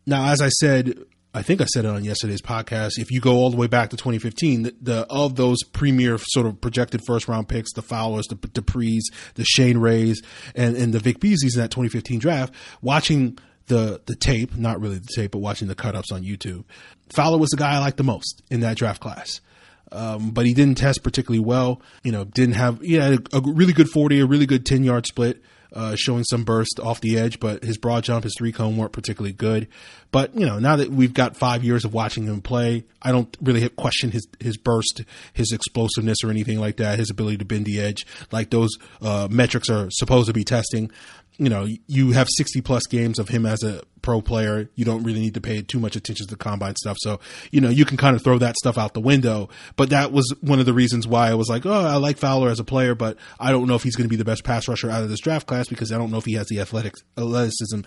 Now, 0.07 0.31
as 0.31 0.41
I 0.41 0.49
said, 0.49 0.99
I 1.33 1.43
think 1.43 1.61
I 1.61 1.65
said 1.65 1.85
it 1.85 1.89
on 1.89 2.05
yesterday's 2.05 2.43
podcast. 2.43 2.93
If 2.99 3.11
you 3.11 3.21
go 3.21 3.33
all 3.33 3.51
the 3.51 3.57
way 3.57 3.67
back 3.67 3.91
to 3.91 3.97
2015, 3.97 4.63
the, 4.63 4.75
the 4.81 5.07
of 5.11 5.37
those 5.37 5.59
premier 5.73 6.19
sort 6.19 6.47
of 6.47 6.61
projected 6.61 7.01
first 7.07 7.27
round 7.27 7.49
picks, 7.49 7.73
the 7.73 7.83
Fowlers, 7.83 8.27
the 8.27 8.37
Duprees, 8.37 9.03
the 9.35 9.45
Shane 9.45 9.79
Rays, 9.79 10.23
and, 10.55 10.77
and 10.77 10.93
the 10.93 11.01
Vic 11.01 11.19
Beasleys 11.19 11.55
in 11.55 11.61
that 11.61 11.71
2015 11.71 12.21
draft, 12.21 12.55
watching 12.83 13.39
the 13.67 14.01
the 14.07 14.15
tape, 14.15 14.57
not 14.57 14.81
really 14.81 14.99
the 14.99 15.09
tape, 15.17 15.33
but 15.33 15.39
watching 15.39 15.69
the 15.69 15.75
cut 15.75 15.97
ups 15.97 16.13
on 16.13 16.23
YouTube, 16.23 16.65
Fowler 17.15 17.39
was 17.39 17.51
the 17.51 17.57
guy 17.57 17.75
I 17.75 17.79
liked 17.79 17.97
the 17.97 18.05
most 18.05 18.43
in 18.51 18.61
that 18.61 18.77
draft 18.77 19.01
class. 19.01 19.41
Um, 19.91 20.31
but 20.31 20.45
he 20.45 20.55
didn't 20.55 20.79
test 20.79 21.05
particularly 21.05 21.45
well. 21.45 21.81
You 22.03 22.11
know, 22.11 22.25
didn't 22.25 22.57
have, 22.57 22.81
he 22.81 22.95
had 22.95 23.13
a, 23.33 23.37
a 23.37 23.41
really 23.41 23.73
good 23.73 23.89
40, 23.89 24.19
a 24.21 24.27
really 24.27 24.47
good 24.47 24.67
10 24.67 24.83
yard 24.83 25.07
split 25.07 25.41
uh, 25.73 25.97
showing 25.97 26.25
some 26.25 26.45
burst 26.45 26.79
off 26.83 27.01
the 27.01 27.19
edge, 27.19 27.41
but 27.41 27.65
his 27.65 27.79
broad 27.79 28.05
jump, 28.05 28.25
his 28.25 28.35
three 28.37 28.53
cone 28.53 28.77
weren't 28.77 28.93
particularly 28.93 29.33
good. 29.33 29.69
But 30.11 30.35
you 30.39 30.47
know, 30.47 30.59
now 30.59 30.77
that 30.77 30.91
we've 30.91 31.13
got 31.13 31.37
five 31.37 31.65
years 31.65 31.85
of 31.85 31.93
watching 31.93 32.27
him 32.27 32.41
play, 32.41 32.85
I 33.03 33.11
don't 33.11 33.37
really 33.43 33.69
question 33.71 34.11
his 34.13 34.27
his 34.39 34.57
burst, 34.57 35.03
his 35.33 35.53
explosiveness, 35.53 36.19
or 36.23 36.31
anything 36.31 36.61
like 36.61 36.77
that. 36.77 36.99
His 36.99 37.11
ability 37.11 37.39
to 37.39 37.45
bend 37.45 37.67
the 37.67 37.81
edge, 37.81 38.07
like 38.31 38.51
those 38.51 38.71
uh, 39.03 39.29
metrics 39.31 39.69
are 39.69 39.89
supposed 39.91 40.29
to 40.29 40.33
be 40.33 40.45
testing 40.45 40.91
you 41.37 41.49
know, 41.49 41.67
you 41.87 42.13
have 42.13 42.29
60 42.31 42.61
plus 42.61 42.87
games 42.87 43.19
of 43.19 43.29
him 43.29 43.45
as 43.45 43.63
a 43.65 43.83
pro 44.03 44.21
player. 44.21 44.69
You 44.77 44.85
don't 44.85 45.03
really 45.03 45.19
need 45.19 45.35
to 45.35 45.41
pay 45.41 45.63
too 45.63 45.81
much 45.81 45.97
attention 45.97 46.27
to 46.27 46.31
the 46.31 46.39
combine 46.39 46.77
stuff. 46.77 46.97
So, 47.01 47.19
you 47.51 47.61
know, 47.61 47.71
you 47.71 47.85
can 47.85 47.97
kind 47.97 48.15
of 48.15 48.23
throw 48.23 48.39
that 48.39 48.57
stuff 48.57 48.79
out 48.79 48.95
the 48.95 49.01
window. 49.01 49.49
But 49.75 49.91
that 49.91 50.13
was 50.13 50.33
one 50.43 50.61
of 50.61 50.67
the 50.67 50.73
reasons 50.73 51.09
why 51.09 51.29
I 51.29 51.35
was 51.35 51.49
like, 51.49 51.67
oh, 51.67 51.73
I 51.73 51.97
like 51.97 52.19
Fowler 52.19 52.51
as 52.51 52.61
a 52.61 52.65
player, 52.65 52.95
but 52.95 53.17
I 53.41 53.51
don't 53.51 53.67
know 53.67 53.75
if 53.75 53.83
he's 53.83 53.97
going 53.97 54.05
to 54.05 54.11
be 54.11 54.17
the 54.17 54.25
best 54.25 54.45
pass 54.45 54.69
rusher 54.69 54.91
out 54.91 55.03
of 55.03 55.09
this 55.09 55.21
draft 55.21 55.49
class 55.49 55.67
because 55.67 55.91
I 55.91 55.99
don't 55.99 56.13
know 56.13 56.19
if 56.19 56.25
he 56.25 56.35
has 56.35 56.47
the 56.47 56.61
athletic 56.61 56.95
athleticism 57.19 57.81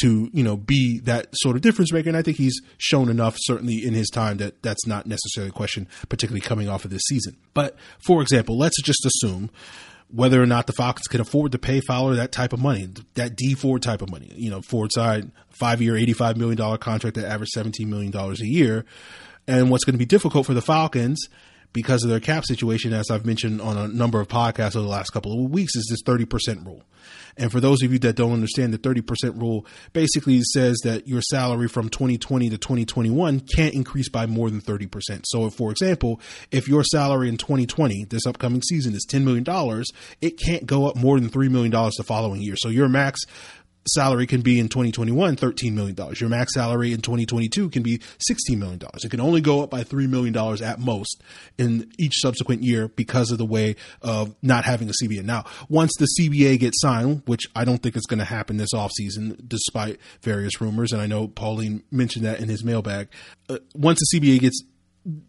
to, 0.00 0.30
you 0.32 0.42
know, 0.42 0.56
be 0.56 1.00
that 1.00 1.26
sort 1.34 1.56
of 1.56 1.62
difference 1.62 1.92
maker. 1.92 2.08
And 2.08 2.16
I 2.16 2.22
think 2.22 2.38
he's 2.38 2.58
shown 2.78 3.10
enough, 3.10 3.36
certainly 3.40 3.84
in 3.84 3.92
his 3.92 4.08
time, 4.08 4.38
that 4.38 4.62
that's 4.62 4.86
not 4.86 5.06
necessarily 5.06 5.50
a 5.50 5.52
question, 5.52 5.86
particularly 6.08 6.40
coming 6.40 6.68
off 6.68 6.86
of 6.86 6.90
this 6.90 7.02
season. 7.08 7.36
But 7.52 7.76
for 7.98 8.22
example, 8.22 8.56
let's 8.56 8.80
just 8.80 9.04
assume 9.04 9.50
whether 10.08 10.40
or 10.40 10.46
not 10.46 10.66
the 10.66 10.72
Falcons 10.72 11.08
can 11.08 11.20
afford 11.20 11.52
to 11.52 11.58
pay 11.58 11.80
Fowler 11.80 12.14
that 12.14 12.32
type 12.32 12.52
of 12.52 12.60
money, 12.60 12.88
that 13.14 13.36
Dee 13.36 13.54
Ford 13.54 13.82
type 13.82 14.02
of 14.02 14.10
money. 14.10 14.32
You 14.34 14.50
know, 14.50 14.62
Ford 14.62 14.92
side, 14.92 15.30
five 15.50 15.82
year, 15.82 15.94
$85 15.94 16.36
million 16.36 16.78
contract 16.78 17.16
that 17.16 17.26
averaged 17.26 17.52
$17 17.56 17.86
million 17.86 18.14
a 18.16 18.34
year. 18.44 18.84
And 19.48 19.70
what's 19.70 19.84
going 19.84 19.94
to 19.94 19.98
be 19.98 20.06
difficult 20.06 20.46
for 20.46 20.54
the 20.54 20.62
Falcons 20.62 21.28
because 21.72 22.02
of 22.04 22.10
their 22.10 22.20
cap 22.20 22.44
situation, 22.46 22.92
as 22.92 23.10
I've 23.10 23.26
mentioned 23.26 23.60
on 23.60 23.76
a 23.76 23.88
number 23.88 24.20
of 24.20 24.28
podcasts 24.28 24.76
over 24.76 24.84
the 24.84 24.88
last 24.88 25.10
couple 25.10 25.44
of 25.44 25.50
weeks, 25.50 25.76
is 25.76 25.86
this 25.90 26.02
30% 26.02 26.64
rule. 26.64 26.82
And 27.38 27.52
for 27.52 27.60
those 27.60 27.82
of 27.82 27.92
you 27.92 27.98
that 28.00 28.16
don't 28.16 28.32
understand, 28.32 28.72
the 28.72 28.78
30% 28.78 29.40
rule 29.40 29.66
basically 29.92 30.40
says 30.42 30.76
that 30.84 31.06
your 31.06 31.20
salary 31.20 31.68
from 31.68 31.88
2020 31.88 32.50
to 32.50 32.58
2021 32.58 33.40
can't 33.40 33.74
increase 33.74 34.08
by 34.08 34.26
more 34.26 34.50
than 34.50 34.60
30%. 34.60 35.22
So, 35.24 35.46
if, 35.46 35.54
for 35.54 35.70
example, 35.70 36.20
if 36.50 36.68
your 36.68 36.82
salary 36.84 37.28
in 37.28 37.36
2020, 37.36 38.04
this 38.04 38.26
upcoming 38.26 38.62
season, 38.62 38.94
is 38.94 39.06
$10 39.10 39.22
million, 39.22 39.84
it 40.20 40.38
can't 40.38 40.66
go 40.66 40.86
up 40.86 40.96
more 40.96 41.20
than 41.20 41.28
$3 41.28 41.50
million 41.50 41.70
the 41.70 42.04
following 42.04 42.42
year. 42.42 42.54
So, 42.56 42.68
your 42.68 42.88
max 42.88 43.20
salary 43.88 44.26
can 44.26 44.40
be 44.40 44.58
in 44.58 44.68
2021 44.68 45.36
$13 45.36 45.72
million. 45.72 45.96
Your 46.16 46.28
max 46.28 46.54
salary 46.54 46.92
in 46.92 47.00
2022 47.00 47.70
can 47.70 47.82
be 47.82 47.98
$16 47.98 48.58
million. 48.58 48.80
It 49.02 49.10
can 49.10 49.20
only 49.20 49.40
go 49.40 49.62
up 49.62 49.70
by 49.70 49.84
$3 49.84 50.08
million 50.08 50.36
at 50.62 50.78
most 50.78 51.22
in 51.58 51.90
each 51.98 52.14
subsequent 52.20 52.62
year 52.62 52.88
because 52.88 53.30
of 53.30 53.38
the 53.38 53.46
way 53.46 53.76
of 54.02 54.34
not 54.42 54.64
having 54.64 54.88
a 54.88 54.92
CBA. 54.92 55.24
Now, 55.24 55.44
once 55.68 55.92
the 55.98 56.08
CBA 56.18 56.58
gets 56.58 56.80
signed, 56.80 57.22
which 57.26 57.46
I 57.54 57.64
don't 57.64 57.82
think 57.82 57.96
is 57.96 58.06
going 58.06 58.18
to 58.18 58.24
happen 58.24 58.56
this 58.56 58.74
offseason, 58.74 59.36
despite 59.46 59.98
various 60.22 60.60
rumors, 60.60 60.92
and 60.92 61.00
I 61.00 61.06
know 61.06 61.28
Pauline 61.28 61.82
mentioned 61.90 62.24
that 62.24 62.40
in 62.40 62.48
his 62.48 62.64
mailbag, 62.64 63.08
uh, 63.48 63.58
once 63.74 64.00
the 64.00 64.18
CBA 64.18 64.40
gets 64.40 64.62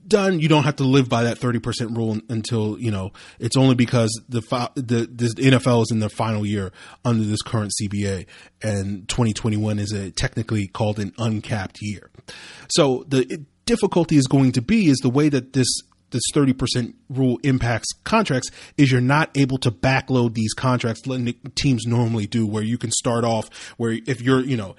done, 0.07 0.39
you 0.39 0.47
don't 0.47 0.63
have 0.63 0.77
to 0.77 0.83
live 0.83 1.09
by 1.09 1.23
that 1.23 1.39
30% 1.39 1.95
rule 1.95 2.19
until, 2.29 2.79
you 2.79 2.91
know, 2.91 3.11
it's 3.39 3.57
only 3.57 3.75
because 3.75 4.09
the, 4.27 4.41
the, 4.75 5.07
the 5.07 5.27
NFL 5.51 5.83
is 5.83 5.91
in 5.91 5.99
their 5.99 6.09
final 6.09 6.45
year 6.45 6.71
under 7.05 7.23
this 7.23 7.41
current 7.41 7.71
CBA 7.81 8.25
and 8.61 9.07
2021 9.07 9.79
is 9.79 9.91
a 9.91 10.11
technically 10.11 10.67
called 10.67 10.99
an 10.99 11.13
uncapped 11.17 11.77
year. 11.81 12.09
So 12.69 13.05
the 13.07 13.45
difficulty 13.65 14.17
is 14.17 14.27
going 14.27 14.53
to 14.53 14.61
be 14.61 14.87
is 14.87 14.97
the 14.97 15.09
way 15.09 15.29
that 15.29 15.53
this 15.53 15.67
this 16.11 16.23
30% 16.33 16.93
rule 17.09 17.37
impacts 17.43 17.87
contracts 18.05 18.49
is 18.77 18.91
you're 18.91 19.01
not 19.01 19.29
able 19.35 19.57
to 19.57 19.69
backload 19.69 20.33
these 20.33 20.53
contracts 20.53 21.05
like 21.05 21.35
teams 21.55 21.85
normally 21.85 22.25
do 22.25 22.47
where 22.47 22.63
you 22.63 22.77
can 22.77 22.91
start 22.91 23.25
off 23.25 23.49
where 23.75 23.97
if 24.07 24.21
you're 24.21 24.39
you 24.39 24.55
know 24.55 24.75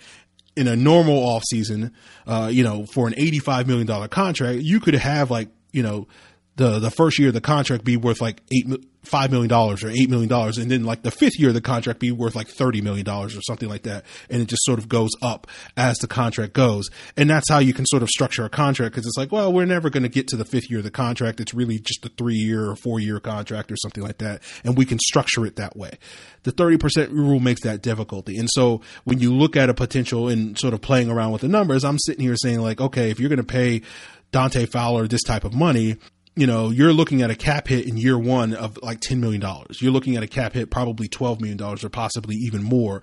in 0.58 0.66
a 0.66 0.74
normal 0.74 1.20
offseason, 1.20 1.92
uh, 2.26 2.50
you 2.52 2.64
know, 2.64 2.84
for 2.84 3.06
an 3.06 3.14
$85 3.14 3.66
million 3.68 4.08
contract, 4.08 4.58
you 4.60 4.80
could 4.80 4.94
have 4.94 5.30
like, 5.30 5.48
you 5.72 5.84
know, 5.84 6.08
the, 6.56 6.80
the 6.80 6.90
first 6.90 7.18
year 7.20 7.28
of 7.28 7.34
the 7.34 7.40
contract 7.40 7.84
be 7.84 7.96
worth 7.96 8.20
like 8.20 8.42
eight, 8.52 8.66
$5 9.08 9.30
million 9.30 9.50
or 9.52 9.74
$8 9.74 10.08
million. 10.08 10.32
And 10.32 10.70
then 10.70 10.84
like 10.84 11.02
the 11.02 11.10
fifth 11.10 11.38
year 11.38 11.48
of 11.48 11.54
the 11.54 11.60
contract 11.60 12.00
be 12.00 12.12
worth 12.12 12.34
like 12.34 12.48
$30 12.48 12.82
million 12.82 13.08
or 13.08 13.28
something 13.28 13.68
like 13.68 13.82
that. 13.82 14.04
And 14.30 14.42
it 14.42 14.48
just 14.48 14.64
sort 14.64 14.78
of 14.78 14.88
goes 14.88 15.10
up 15.22 15.46
as 15.76 15.98
the 15.98 16.06
contract 16.06 16.52
goes. 16.52 16.88
And 17.16 17.30
that's 17.30 17.48
how 17.48 17.58
you 17.58 17.72
can 17.72 17.86
sort 17.86 18.02
of 18.02 18.08
structure 18.08 18.44
a 18.44 18.50
contract 18.50 18.94
because 18.94 19.06
it's 19.06 19.16
like, 19.16 19.32
well, 19.32 19.52
we're 19.52 19.64
never 19.64 19.90
going 19.90 20.02
to 20.02 20.08
get 20.08 20.28
to 20.28 20.36
the 20.36 20.44
fifth 20.44 20.70
year 20.70 20.78
of 20.78 20.84
the 20.84 20.90
contract. 20.90 21.40
It's 21.40 21.54
really 21.54 21.78
just 21.78 22.04
a 22.04 22.08
three 22.10 22.36
year 22.36 22.68
or 22.68 22.76
four 22.76 23.00
year 23.00 23.20
contract 23.20 23.72
or 23.72 23.76
something 23.76 24.02
like 24.02 24.18
that. 24.18 24.42
And 24.64 24.76
we 24.76 24.84
can 24.84 24.98
structure 24.98 25.46
it 25.46 25.56
that 25.56 25.76
way. 25.76 25.98
The 26.42 26.52
30% 26.52 27.10
rule 27.10 27.40
makes 27.40 27.62
that 27.62 27.82
difficulty. 27.82 28.38
And 28.38 28.48
so 28.52 28.82
when 29.04 29.18
you 29.18 29.34
look 29.34 29.56
at 29.56 29.68
a 29.68 29.74
potential 29.74 30.28
and 30.28 30.58
sort 30.58 30.74
of 30.74 30.80
playing 30.80 31.10
around 31.10 31.32
with 31.32 31.42
the 31.42 31.48
numbers, 31.48 31.84
I'm 31.84 31.98
sitting 31.98 32.24
here 32.24 32.36
saying 32.36 32.60
like, 32.60 32.80
okay, 32.80 33.10
if 33.10 33.20
you're 33.20 33.28
going 33.28 33.38
to 33.38 33.44
pay 33.44 33.82
Dante 34.30 34.66
Fowler 34.66 35.08
this 35.08 35.22
type 35.22 35.44
of 35.44 35.54
money, 35.54 35.96
you 36.38 36.46
know, 36.46 36.70
you're 36.70 36.92
looking 36.92 37.22
at 37.22 37.30
a 37.32 37.34
cap 37.34 37.66
hit 37.66 37.86
in 37.86 37.96
year 37.96 38.16
one 38.16 38.54
of 38.54 38.78
like 38.80 39.00
$10 39.00 39.18
million. 39.18 39.42
You're 39.80 39.90
looking 39.90 40.16
at 40.16 40.22
a 40.22 40.28
cap 40.28 40.52
hit 40.52 40.70
probably 40.70 41.08
$12 41.08 41.40
million 41.40 41.60
or 41.60 41.76
possibly 41.88 42.36
even 42.36 42.62
more. 42.62 43.02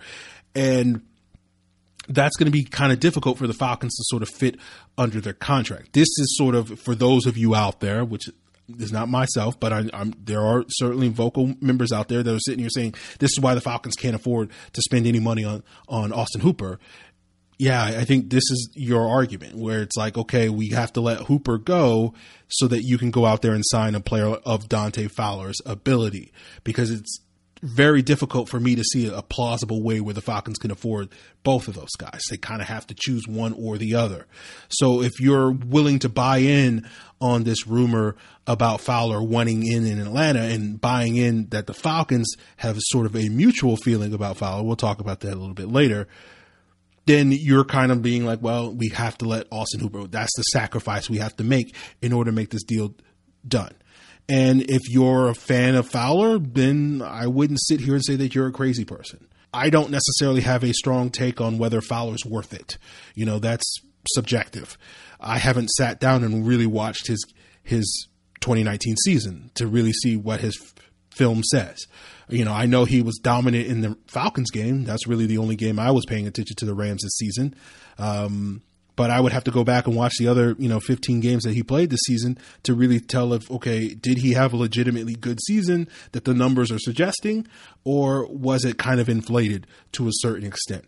And 0.55 1.01
that's 2.07 2.37
going 2.37 2.45
to 2.45 2.51
be 2.51 2.63
kind 2.63 2.93
of 2.93 3.01
difficult 3.01 3.37
for 3.37 3.45
the 3.45 3.53
Falcons 3.53 3.93
to 3.95 4.03
sort 4.05 4.23
of 4.23 4.29
fit 4.29 4.57
under 4.97 5.19
their 5.19 5.33
contract. 5.33 5.91
This 5.91 6.07
is 6.17 6.37
sort 6.37 6.55
of 6.55 6.79
for 6.79 6.95
those 6.95 7.25
of 7.25 7.37
you 7.37 7.55
out 7.55 7.81
there, 7.81 8.05
which 8.05 8.29
is 8.79 8.93
not 8.93 9.09
myself, 9.09 9.59
but 9.59 9.73
I, 9.73 9.89
am 9.91 10.13
there 10.23 10.41
are 10.41 10.63
certainly 10.69 11.09
vocal 11.09 11.55
members 11.59 11.91
out 11.91 12.07
there 12.07 12.23
that 12.23 12.33
are 12.33 12.39
sitting 12.39 12.61
here 12.61 12.69
saying 12.69 12.95
this 13.19 13.31
is 13.31 13.39
why 13.41 13.53
the 13.53 13.61
Falcons 13.61 13.95
can't 13.95 14.15
afford 14.15 14.49
to 14.73 14.81
spend 14.81 15.07
any 15.07 15.19
money 15.19 15.43
on 15.43 15.61
on 15.89 16.13
Austin 16.13 16.39
Hooper 16.39 16.79
yeah, 17.57 17.83
I 17.83 18.05
think 18.05 18.29
this 18.29 18.43
is 18.51 18.69
your 18.73 19.07
argument 19.07 19.55
where 19.55 19.81
it's 19.81 19.95
like, 19.95 20.17
okay, 20.17 20.49
we 20.49 20.69
have 20.69 20.91
to 20.93 21.01
let 21.01 21.21
Hooper 21.21 21.57
go 21.57 22.13
so 22.47 22.67
that 22.67 22.83
you 22.83 22.97
can 22.97 23.11
go 23.11 23.25
out 23.25 23.41
there 23.41 23.53
and 23.53 23.63
sign 23.65 23.95
a 23.95 24.01
player 24.01 24.27
of 24.27 24.67
Dante 24.67 25.07
Fowler's 25.07 25.61
ability 25.65 26.33
because 26.63 26.91
it's 26.91 27.21
very 27.61 28.01
difficult 28.01 28.49
for 28.49 28.59
me 28.59 28.75
to 28.75 28.83
see 28.83 29.07
a 29.07 29.21
plausible 29.21 29.81
way 29.81 30.01
where 30.01 30.13
the 30.13 30.21
Falcons 30.21 30.57
can 30.57 30.69
afford 30.69 31.09
both 31.43 31.67
of 31.67 31.75
those 31.75 31.95
guys. 31.97 32.21
They 32.29 32.37
kind 32.37 32.61
of 32.61 32.67
have 32.67 32.85
to 32.87 32.93
choose 32.93 33.23
one 33.27 33.53
or 33.53 33.77
the 33.77 33.95
other. 33.95 34.27
So 34.67 35.01
if 35.01 35.19
you're 35.19 35.51
willing 35.51 35.99
to 35.99 36.09
buy 36.09 36.39
in 36.39 36.87
on 37.21 37.43
this 37.43 37.65
rumor 37.65 38.17
about 38.45 38.81
Fowler 38.81 39.23
wanting 39.23 39.65
in 39.65 39.87
in 39.87 39.99
Atlanta 39.99 40.41
and 40.41 40.79
buying 40.79 41.15
in 41.15 41.47
that 41.49 41.65
the 41.65 41.73
Falcons 41.73 42.35
have 42.57 42.77
sort 42.79 43.05
of 43.05 43.15
a 43.15 43.29
mutual 43.29 43.77
feeling 43.77 44.13
about 44.13 44.37
Fowler, 44.37 44.63
we'll 44.63 44.75
talk 44.75 44.99
about 44.99 45.21
that 45.21 45.33
a 45.33 45.39
little 45.39 45.55
bit 45.55 45.69
later 45.69 46.07
then 47.05 47.31
you're 47.31 47.65
kind 47.65 47.91
of 47.91 48.01
being 48.01 48.25
like, 48.25 48.41
well, 48.41 48.71
we 48.71 48.89
have 48.89 49.17
to 49.19 49.25
let 49.25 49.47
Austin 49.51 49.79
Hooper. 49.79 50.07
That's 50.07 50.35
the 50.35 50.43
sacrifice 50.43 51.09
we 51.09 51.17
have 51.17 51.35
to 51.37 51.43
make 51.43 51.75
in 52.01 52.13
order 52.13 52.31
to 52.31 52.35
make 52.35 52.49
this 52.49 52.63
deal 52.63 52.95
done. 53.47 53.73
And 54.27 54.63
if 54.63 54.89
you're 54.89 55.29
a 55.29 55.35
fan 55.35 55.75
of 55.75 55.87
Fowler, 55.87 56.39
then 56.39 57.03
I 57.05 57.27
wouldn't 57.27 57.61
sit 57.61 57.81
here 57.81 57.93
and 57.93 58.03
say 58.03 58.15
that 58.15 58.33
you're 58.33 58.47
a 58.47 58.51
crazy 58.51 58.85
person. 58.85 59.27
I 59.53 59.69
don't 59.69 59.91
necessarily 59.91 60.41
have 60.41 60.63
a 60.63 60.73
strong 60.73 61.11
take 61.11 61.39
on 61.39 61.57
whether 61.57 61.79
Fowler's 61.79 62.25
worth 62.25 62.53
it. 62.53 62.77
You 63.13 63.25
know, 63.25 63.39
that's 63.39 63.79
subjective. 64.13 64.77
I 65.19 65.37
haven't 65.37 65.69
sat 65.69 65.99
down 65.99 66.23
and 66.23 66.45
really 66.45 66.67
watched 66.67 67.07
his 67.07 67.23
his 67.63 68.07
2019 68.41 68.95
season 68.97 69.51
to 69.55 69.65
really 69.65 69.93
see 69.93 70.17
what 70.17 70.41
his 70.41 70.55
film 71.15 71.43
says. 71.43 71.79
You 72.27 72.43
know, 72.43 72.53
I 72.53 72.65
know 72.65 72.85
he 72.85 73.01
was 73.01 73.19
dominant 73.21 73.67
in 73.67 73.81
the 73.81 73.97
Falcons 74.07 74.51
game. 74.51 74.83
That's 74.83 75.07
really 75.07 75.27
the 75.27 75.37
only 75.37 75.55
game 75.55 75.79
I 75.79 75.91
was 75.91 76.05
paying 76.05 76.27
attention 76.27 76.55
to 76.57 76.65
the 76.65 76.73
Rams 76.73 77.03
this 77.03 77.17
season. 77.17 77.55
Um, 77.99 78.61
but 78.95 79.11
I 79.11 79.19
would 79.19 79.33
have 79.33 79.43
to 79.43 79.51
go 79.51 79.63
back 79.63 79.87
and 79.87 79.95
watch 79.95 80.13
the 80.17 80.27
other, 80.27 80.55
you 80.57 80.69
know, 80.69 80.79
15 80.79 81.19
games 81.19 81.43
that 81.43 81.53
he 81.53 81.63
played 81.63 81.89
this 81.89 81.99
season 82.05 82.37
to 82.63 82.73
really 82.73 82.99
tell 82.99 83.33
if, 83.33 83.49
okay, 83.51 83.89
did 83.89 84.19
he 84.19 84.33
have 84.33 84.53
a 84.53 84.57
legitimately 84.57 85.15
good 85.15 85.39
season 85.41 85.87
that 86.13 86.23
the 86.23 86.33
numbers 86.33 86.71
are 86.71 86.79
suggesting, 86.79 87.45
or 87.83 88.25
was 88.27 88.63
it 88.63 88.77
kind 88.77 88.99
of 88.99 89.09
inflated 89.09 89.67
to 89.93 90.07
a 90.07 90.11
certain 90.13 90.47
extent? 90.47 90.85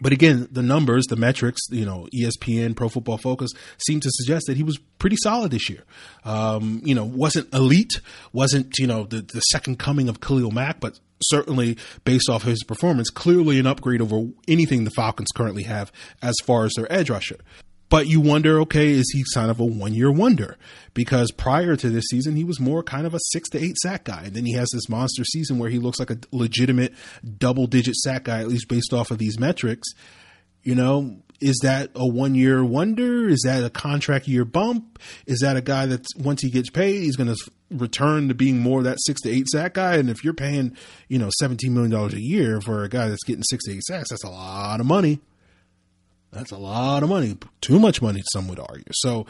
But 0.00 0.12
again, 0.12 0.48
the 0.50 0.62
numbers, 0.62 1.06
the 1.06 1.16
metrics, 1.16 1.60
you 1.70 1.84
know, 1.84 2.08
ESPN, 2.14 2.74
Pro 2.74 2.88
Football 2.88 3.18
Focus 3.18 3.50
seem 3.86 4.00
to 4.00 4.10
suggest 4.10 4.46
that 4.46 4.56
he 4.56 4.62
was 4.62 4.78
pretty 4.98 5.16
solid 5.22 5.52
this 5.52 5.70
year. 5.70 5.84
Um, 6.24 6.80
you 6.84 6.94
know, 6.94 7.04
wasn't 7.04 7.52
elite, 7.54 8.00
wasn't, 8.32 8.76
you 8.78 8.86
know, 8.86 9.04
the, 9.04 9.22
the 9.22 9.40
second 9.40 9.78
coming 9.78 10.08
of 10.08 10.20
Khalil 10.20 10.50
Mack, 10.50 10.80
but 10.80 10.98
certainly 11.22 11.78
based 12.04 12.28
off 12.28 12.42
his 12.42 12.62
performance, 12.64 13.08
clearly 13.10 13.58
an 13.58 13.66
upgrade 13.66 14.00
over 14.00 14.26
anything 14.48 14.84
the 14.84 14.90
Falcons 14.90 15.28
currently 15.34 15.62
have 15.62 15.92
as 16.22 16.34
far 16.44 16.64
as 16.64 16.72
their 16.76 16.92
edge 16.92 17.10
rusher. 17.10 17.38
But 17.94 18.08
you 18.08 18.20
wonder, 18.20 18.58
okay, 18.62 18.90
is 18.90 19.08
he 19.14 19.22
kind 19.34 19.52
of 19.52 19.60
a 19.60 19.64
one 19.64 19.94
year 19.94 20.10
wonder? 20.10 20.58
Because 20.94 21.30
prior 21.30 21.76
to 21.76 21.88
this 21.88 22.06
season, 22.10 22.34
he 22.34 22.42
was 22.42 22.58
more 22.58 22.82
kind 22.82 23.06
of 23.06 23.14
a 23.14 23.20
six 23.30 23.48
to 23.50 23.64
eight 23.64 23.76
sack 23.76 24.02
guy. 24.02 24.24
And 24.24 24.34
then 24.34 24.44
he 24.44 24.54
has 24.54 24.68
this 24.74 24.88
monster 24.88 25.22
season 25.22 25.60
where 25.60 25.70
he 25.70 25.78
looks 25.78 26.00
like 26.00 26.10
a 26.10 26.18
legitimate 26.32 26.92
double 27.38 27.68
digit 27.68 27.94
sack 27.94 28.24
guy, 28.24 28.40
at 28.40 28.48
least 28.48 28.66
based 28.66 28.92
off 28.92 29.12
of 29.12 29.18
these 29.18 29.38
metrics. 29.38 29.86
You 30.64 30.74
know, 30.74 31.18
is 31.40 31.60
that 31.62 31.90
a 31.94 32.04
one 32.04 32.34
year 32.34 32.64
wonder? 32.64 33.28
Is 33.28 33.42
that 33.46 33.62
a 33.62 33.70
contract 33.70 34.26
year 34.26 34.44
bump? 34.44 34.98
Is 35.26 35.38
that 35.38 35.56
a 35.56 35.62
guy 35.62 35.86
that 35.86 36.04
once 36.18 36.42
he 36.42 36.50
gets 36.50 36.70
paid, 36.70 36.96
he's 36.96 37.14
going 37.14 37.32
to 37.32 37.36
return 37.70 38.26
to 38.26 38.34
being 38.34 38.58
more 38.58 38.82
that 38.82 38.98
six 39.06 39.20
to 39.20 39.30
eight 39.30 39.46
sack 39.46 39.74
guy? 39.74 39.98
And 39.98 40.10
if 40.10 40.24
you're 40.24 40.34
paying, 40.34 40.76
you 41.06 41.20
know, 41.20 41.30
$17 41.40 41.70
million 41.70 41.94
a 41.94 42.16
year 42.16 42.60
for 42.60 42.82
a 42.82 42.88
guy 42.88 43.06
that's 43.06 43.22
getting 43.22 43.44
six 43.44 43.66
to 43.66 43.72
eight 43.72 43.84
sacks, 43.84 44.10
that's 44.10 44.24
a 44.24 44.30
lot 44.30 44.80
of 44.80 44.86
money. 44.86 45.20
That's 46.34 46.50
a 46.50 46.58
lot 46.58 47.02
of 47.02 47.08
money. 47.08 47.36
Too 47.60 47.78
much 47.78 48.02
money, 48.02 48.22
some 48.32 48.48
would 48.48 48.58
argue. 48.58 48.84
So 48.92 49.26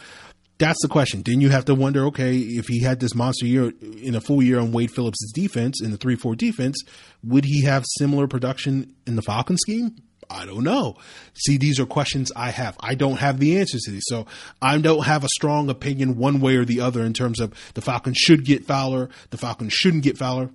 that's 0.59 0.81
the 0.83 0.89
question. 0.89 1.23
Then 1.25 1.41
you 1.41 1.51
have 1.51 1.65
to 1.67 1.75
wonder, 1.75 2.07
okay, 2.07 2.37
if 2.37 2.67
he 2.67 2.81
had 2.81 3.01
this 3.01 3.15
monster 3.15 3.47
year 3.47 3.73
in 4.01 4.15
a 4.15 4.21
full 4.21 4.43
year 4.43 4.59
on 4.59 4.73
Wade 4.73 4.91
Phillips' 4.91 5.33
defense 5.33 5.83
in 5.83 5.91
the 5.91 5.97
three 5.97 6.17
four 6.17 6.35
defense, 6.35 6.77
would 7.23 7.45
he 7.45 7.63
have 7.63 7.85
similar 7.99 8.27
production 8.27 8.95
in 9.07 9.17
the 9.17 9.23
Falcon 9.23 9.57
scheme? 9.59 9.97
I 10.31 10.47
don't 10.47 10.65
know. 10.65 10.97
See, 11.35 11.59
these 11.59 11.79
are 11.79 11.87
questions 11.87 12.33
I 12.35 12.51
have. 12.51 12.77
I 12.81 12.95
don't 12.95 13.19
have 13.19 13.39
the 13.39 13.59
answers 13.59 13.83
to 13.83 13.91
these. 13.91 14.05
So 14.07 14.27
I 14.63 14.79
don't 14.79 15.05
have 15.05 15.23
a 15.23 15.29
strong 15.29 15.69
opinion 15.69 16.17
one 16.17 16.41
way 16.41 16.57
or 16.57 16.65
the 16.65 16.81
other 16.81 17.03
in 17.05 17.13
terms 17.13 17.41
of 17.41 17.53
the 17.75 17.83
Falcons 17.83 18.17
should 18.17 18.45
get 18.45 18.65
Fowler, 18.65 19.11
the 19.31 19.37
Falcons 19.37 19.75
shouldn't 19.75 20.03
get 20.03 20.17
Fowler. 20.17 20.51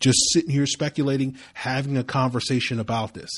Just 0.00 0.18
sitting 0.32 0.50
here 0.50 0.66
speculating, 0.66 1.38
having 1.54 1.96
a 1.96 2.04
conversation 2.04 2.78
about 2.78 3.14
this. 3.14 3.30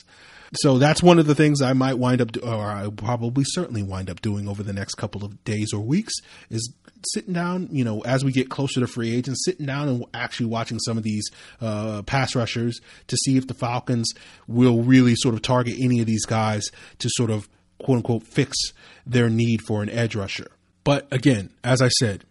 So 0.55 0.79
that's 0.79 1.03
one 1.03 1.19
of 1.19 1.27
the 1.27 1.35
things 1.35 1.63
I 1.63 1.73
might 1.73 1.99
wind 1.99 2.21
up, 2.21 2.31
or 2.43 2.65
I 2.65 2.89
probably 2.95 3.45
certainly 3.47 3.83
wind 3.83 4.11
up 4.11 4.21
doing 4.21 4.49
over 4.49 4.63
the 4.63 4.73
next 4.73 4.95
couple 4.95 5.25
of 5.25 5.43
days 5.45 5.73
or 5.73 5.81
weeks 5.81 6.15
is 6.51 6.73
sitting 7.13 7.35
down, 7.35 7.69
you 7.71 7.85
know, 7.85 8.01
as 8.03 8.25
we 8.25 8.33
get 8.33 8.49
closer 8.49 8.81
to 8.81 8.87
free 8.87 9.15
agents, 9.15 9.43
sitting 9.45 9.67
down 9.67 9.89
and 9.89 10.05
actually 10.15 10.47
watching 10.47 10.79
some 10.79 10.97
of 10.97 11.03
these 11.05 11.29
uh, 11.61 12.03
pass 12.03 12.35
rushers 12.35 12.81
to 13.09 13.17
see 13.17 13.37
if 13.37 13.47
the 13.47 13.55
Falcons 13.55 14.13
will 14.47 14.83
really 14.83 15.15
sort 15.17 15.35
of 15.35 15.43
target 15.43 15.77
any 15.79 16.01
of 16.01 16.07
these 16.07 16.25
guys 16.25 16.65
to 16.99 17.09
sort 17.13 17.31
of 17.31 17.49
quote 17.79 17.99
unquote 17.99 18.23
fix 18.23 18.57
their 19.05 19.29
need 19.29 19.63
for 19.63 19.83
an 19.83 19.91
edge 19.91 20.15
rusher. 20.15 20.51
But 20.85 21.09
again, 21.11 21.51
as 21.65 21.83
I 21.83 21.89
said, 21.89 22.25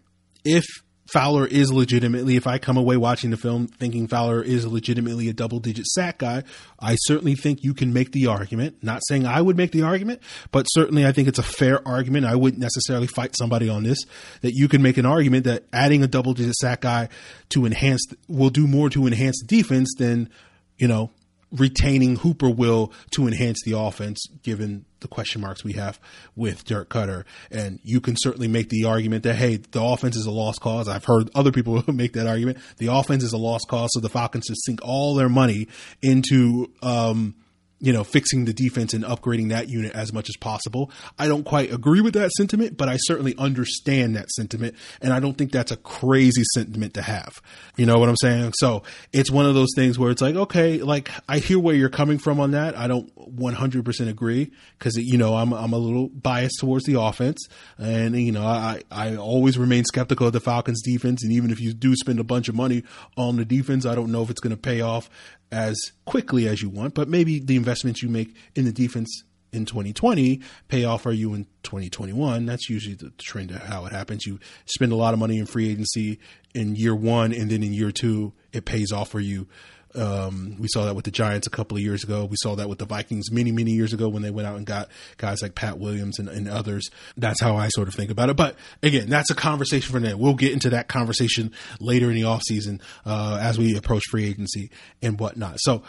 if 0.44 0.64
Fowler 1.06 1.46
is 1.46 1.72
legitimately, 1.72 2.36
if 2.36 2.46
I 2.46 2.58
come 2.58 2.76
away 2.76 2.96
watching 2.96 3.30
the 3.30 3.36
film 3.36 3.68
thinking 3.68 4.08
Fowler 4.08 4.42
is 4.42 4.66
legitimately 4.66 5.28
a 5.28 5.32
double 5.32 5.60
digit 5.60 5.86
sack 5.86 6.18
guy, 6.18 6.42
I 6.80 6.96
certainly 7.02 7.34
think 7.34 7.62
you 7.62 7.74
can 7.74 7.92
make 7.92 8.12
the 8.12 8.26
argument. 8.26 8.82
Not 8.82 9.02
saying 9.06 9.24
I 9.26 9.40
would 9.40 9.56
make 9.56 9.70
the 9.70 9.82
argument, 9.82 10.20
but 10.50 10.64
certainly 10.64 11.06
I 11.06 11.12
think 11.12 11.28
it's 11.28 11.38
a 11.38 11.44
fair 11.44 11.86
argument. 11.86 12.26
I 12.26 12.34
wouldn't 12.34 12.60
necessarily 12.60 13.06
fight 13.06 13.36
somebody 13.36 13.68
on 13.68 13.84
this 13.84 13.98
that 14.40 14.52
you 14.54 14.68
can 14.68 14.82
make 14.82 14.96
an 14.96 15.06
argument 15.06 15.44
that 15.44 15.64
adding 15.72 16.02
a 16.02 16.08
double 16.08 16.34
digit 16.34 16.54
sack 16.56 16.80
guy 16.80 17.08
to 17.50 17.66
enhance 17.66 18.04
will 18.28 18.50
do 18.50 18.66
more 18.66 18.90
to 18.90 19.06
enhance 19.06 19.40
the 19.40 19.46
defense 19.46 19.94
than, 19.98 20.28
you 20.76 20.88
know, 20.88 21.10
retaining 21.52 22.16
Hooper 22.16 22.50
will 22.50 22.92
to 23.12 23.26
enhance 23.26 23.58
the 23.64 23.78
offense, 23.78 24.26
given 24.42 24.84
the 25.00 25.08
question 25.08 25.40
marks 25.40 25.62
we 25.62 25.74
have 25.74 26.00
with 26.34 26.64
Dirk 26.64 26.88
Koetter. 26.88 27.24
And 27.50 27.78
you 27.82 28.00
can 28.00 28.16
certainly 28.18 28.48
make 28.48 28.68
the 28.68 28.84
argument 28.84 29.22
that, 29.24 29.36
hey, 29.36 29.56
the 29.56 29.82
offense 29.82 30.16
is 30.16 30.26
a 30.26 30.30
lost 30.30 30.60
cause. 30.60 30.88
I've 30.88 31.04
heard 31.04 31.30
other 31.34 31.52
people 31.52 31.82
make 31.92 32.14
that 32.14 32.26
argument. 32.26 32.58
The 32.78 32.88
offense 32.88 33.22
is 33.22 33.32
a 33.32 33.38
lost 33.38 33.68
cause, 33.68 33.90
so 33.92 34.00
the 34.00 34.08
Falcons 34.08 34.48
just 34.48 34.64
sink 34.64 34.80
all 34.82 35.14
their 35.14 35.28
money 35.28 35.68
into, 36.02 36.70
um, 36.82 37.34
you 37.78 37.92
know, 37.92 38.04
fixing 38.04 38.46
the 38.46 38.54
defense 38.54 38.94
and 38.94 39.04
upgrading 39.04 39.50
that 39.50 39.68
unit 39.68 39.94
as 39.94 40.12
much 40.12 40.28
as 40.30 40.36
possible. 40.36 40.90
I 41.18 41.28
don't 41.28 41.44
quite 41.44 41.72
agree 41.72 42.00
with 42.00 42.14
that 42.14 42.30
sentiment, 42.32 42.76
but 42.76 42.88
I 42.88 42.96
certainly 42.96 43.34
understand 43.36 44.16
that 44.16 44.30
sentiment. 44.30 44.76
And 45.02 45.12
I 45.12 45.20
don't 45.20 45.36
think 45.36 45.52
that's 45.52 45.72
a 45.72 45.76
crazy 45.76 46.42
sentiment 46.54 46.94
to 46.94 47.02
have. 47.02 47.40
You 47.76 47.84
know 47.84 47.98
what 47.98 48.08
I'm 48.08 48.16
saying? 48.16 48.54
So 48.56 48.82
it's 49.12 49.30
one 49.30 49.44
of 49.44 49.54
those 49.54 49.68
things 49.76 49.98
where 49.98 50.10
it's 50.10 50.22
like, 50.22 50.36
okay, 50.36 50.78
like 50.78 51.10
I 51.28 51.38
hear 51.38 51.58
where 51.58 51.74
you're 51.74 51.90
coming 51.90 52.18
from 52.18 52.40
on 52.40 52.52
that. 52.52 52.78
I 52.78 52.86
don't 52.86 53.14
100% 53.36 54.08
agree 54.08 54.52
because, 54.78 54.96
you 54.96 55.18
know, 55.18 55.34
I'm, 55.34 55.52
I'm 55.52 55.74
a 55.74 55.78
little 55.78 56.08
biased 56.08 56.60
towards 56.60 56.86
the 56.86 56.98
offense. 56.98 57.46
And, 57.76 58.16
you 58.16 58.32
know, 58.32 58.46
I, 58.46 58.82
I 58.90 59.16
always 59.16 59.58
remain 59.58 59.84
skeptical 59.84 60.28
of 60.28 60.32
the 60.32 60.40
Falcons 60.40 60.80
defense. 60.82 61.22
And 61.22 61.32
even 61.32 61.50
if 61.50 61.60
you 61.60 61.74
do 61.74 61.94
spend 61.94 62.20
a 62.20 62.24
bunch 62.24 62.48
of 62.48 62.54
money 62.54 62.84
on 63.18 63.36
the 63.36 63.44
defense, 63.44 63.84
I 63.84 63.94
don't 63.94 64.10
know 64.10 64.22
if 64.22 64.30
it's 64.30 64.40
going 64.40 64.56
to 64.56 64.60
pay 64.60 64.80
off 64.80 65.10
as 65.52 65.76
quickly 66.04 66.48
as 66.48 66.62
you 66.62 66.68
want, 66.68 66.94
but 66.94 67.08
maybe 67.08 67.38
the 67.38 67.56
investments 67.56 68.02
you 68.02 68.08
make 68.08 68.34
in 68.54 68.64
the 68.64 68.72
defense 68.72 69.24
in 69.52 69.64
2020 69.64 70.40
pay 70.68 70.84
off 70.84 71.02
for 71.02 71.12
you 71.12 71.34
in 71.34 71.44
2021. 71.62 72.46
That's 72.46 72.68
usually 72.68 72.94
the 72.94 73.10
trend 73.18 73.50
of 73.50 73.62
how 73.62 73.86
it 73.86 73.92
happens. 73.92 74.26
You 74.26 74.38
spend 74.66 74.92
a 74.92 74.96
lot 74.96 75.14
of 75.14 75.20
money 75.20 75.38
in 75.38 75.46
free 75.46 75.70
agency 75.70 76.18
in 76.54 76.76
year 76.76 76.94
one, 76.94 77.32
and 77.32 77.50
then 77.50 77.62
in 77.62 77.72
year 77.72 77.92
two, 77.92 78.32
it 78.52 78.64
pays 78.64 78.92
off 78.92 79.08
for 79.08 79.20
you 79.20 79.48
um, 79.94 80.56
we 80.58 80.68
saw 80.68 80.84
that 80.84 80.94
with 80.94 81.04
the 81.04 81.10
Giants 81.10 81.46
a 81.46 81.50
couple 81.50 81.76
of 81.76 81.82
years 81.82 82.04
ago. 82.04 82.24
We 82.24 82.36
saw 82.42 82.54
that 82.56 82.68
with 82.68 82.78
the 82.78 82.86
Vikings 82.86 83.30
many, 83.30 83.52
many 83.52 83.72
years 83.72 83.92
ago 83.92 84.08
when 84.08 84.22
they 84.22 84.30
went 84.30 84.46
out 84.46 84.56
and 84.56 84.66
got 84.66 84.88
guys 85.16 85.42
like 85.42 85.54
Pat 85.54 85.78
Williams 85.78 86.18
and, 86.18 86.28
and 86.28 86.48
others. 86.48 86.90
That's 87.16 87.40
how 87.40 87.56
I 87.56 87.68
sort 87.68 87.88
of 87.88 87.94
think 87.94 88.10
about 88.10 88.30
it. 88.30 88.36
But 88.36 88.56
again, 88.82 89.08
that's 89.08 89.30
a 89.30 89.34
conversation 89.34 89.92
for 89.92 90.00
now. 90.00 90.16
We'll 90.16 90.34
get 90.34 90.52
into 90.52 90.70
that 90.70 90.88
conversation 90.88 91.52
later 91.80 92.10
in 92.10 92.14
the 92.14 92.22
offseason 92.22 92.80
uh, 93.04 93.38
as 93.40 93.58
we 93.58 93.76
approach 93.76 94.02
free 94.10 94.26
agency 94.26 94.70
and 95.02 95.18
whatnot. 95.18 95.56
So 95.60 95.82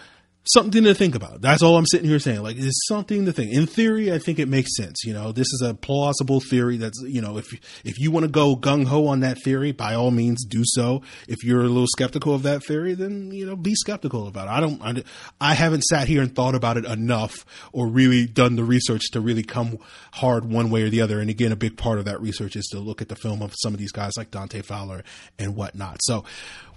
something 0.53 0.83
to 0.83 0.93
think 0.93 1.15
about. 1.15 1.41
That's 1.41 1.61
all 1.61 1.77
I'm 1.77 1.85
sitting 1.85 2.09
here 2.09 2.19
saying. 2.19 2.41
Like, 2.41 2.57
it's 2.57 2.87
something 2.87 3.25
to 3.25 3.33
think. 3.33 3.53
In 3.53 3.67
theory, 3.67 4.11
I 4.11 4.19
think 4.19 4.39
it 4.39 4.47
makes 4.47 4.75
sense. 4.75 5.03
You 5.03 5.13
know, 5.13 5.31
this 5.31 5.47
is 5.47 5.63
a 5.65 5.73
plausible 5.73 6.39
theory. 6.39 6.77
That's 6.77 6.99
you 7.05 7.21
know, 7.21 7.37
if 7.37 7.45
if 7.83 7.99
you 7.99 8.11
want 8.11 8.25
to 8.25 8.31
go 8.31 8.55
gung 8.55 8.85
ho 8.85 9.07
on 9.07 9.21
that 9.21 9.37
theory, 9.43 9.71
by 9.71 9.95
all 9.95 10.11
means, 10.11 10.45
do 10.45 10.63
so. 10.65 11.01
If 11.27 11.43
you're 11.43 11.61
a 11.61 11.67
little 11.67 11.87
skeptical 11.87 12.33
of 12.33 12.43
that 12.43 12.63
theory, 12.63 12.93
then 12.93 13.31
you 13.31 13.45
know, 13.45 13.55
be 13.55 13.75
skeptical 13.75 14.27
about 14.27 14.47
it. 14.47 14.51
I 14.51 14.59
don't. 14.59 14.81
I, 14.81 15.03
I 15.39 15.53
haven't 15.53 15.83
sat 15.83 16.07
here 16.07 16.21
and 16.21 16.33
thought 16.33 16.55
about 16.55 16.77
it 16.77 16.85
enough, 16.85 17.45
or 17.71 17.87
really 17.87 18.25
done 18.25 18.55
the 18.55 18.63
research 18.63 19.11
to 19.11 19.21
really 19.21 19.43
come 19.43 19.77
hard 20.13 20.45
one 20.45 20.69
way 20.69 20.83
or 20.83 20.89
the 20.89 21.01
other. 21.01 21.19
And 21.19 21.29
again, 21.29 21.51
a 21.51 21.55
big 21.55 21.77
part 21.77 21.99
of 21.99 22.05
that 22.05 22.21
research 22.21 22.55
is 22.55 22.65
to 22.71 22.79
look 22.79 23.01
at 23.01 23.09
the 23.09 23.15
film 23.15 23.41
of 23.41 23.53
some 23.57 23.73
of 23.73 23.79
these 23.79 23.91
guys 23.91 24.13
like 24.17 24.31
Dante 24.31 24.61
Fowler 24.61 25.03
and 25.39 25.55
whatnot. 25.55 25.99
So 26.01 26.25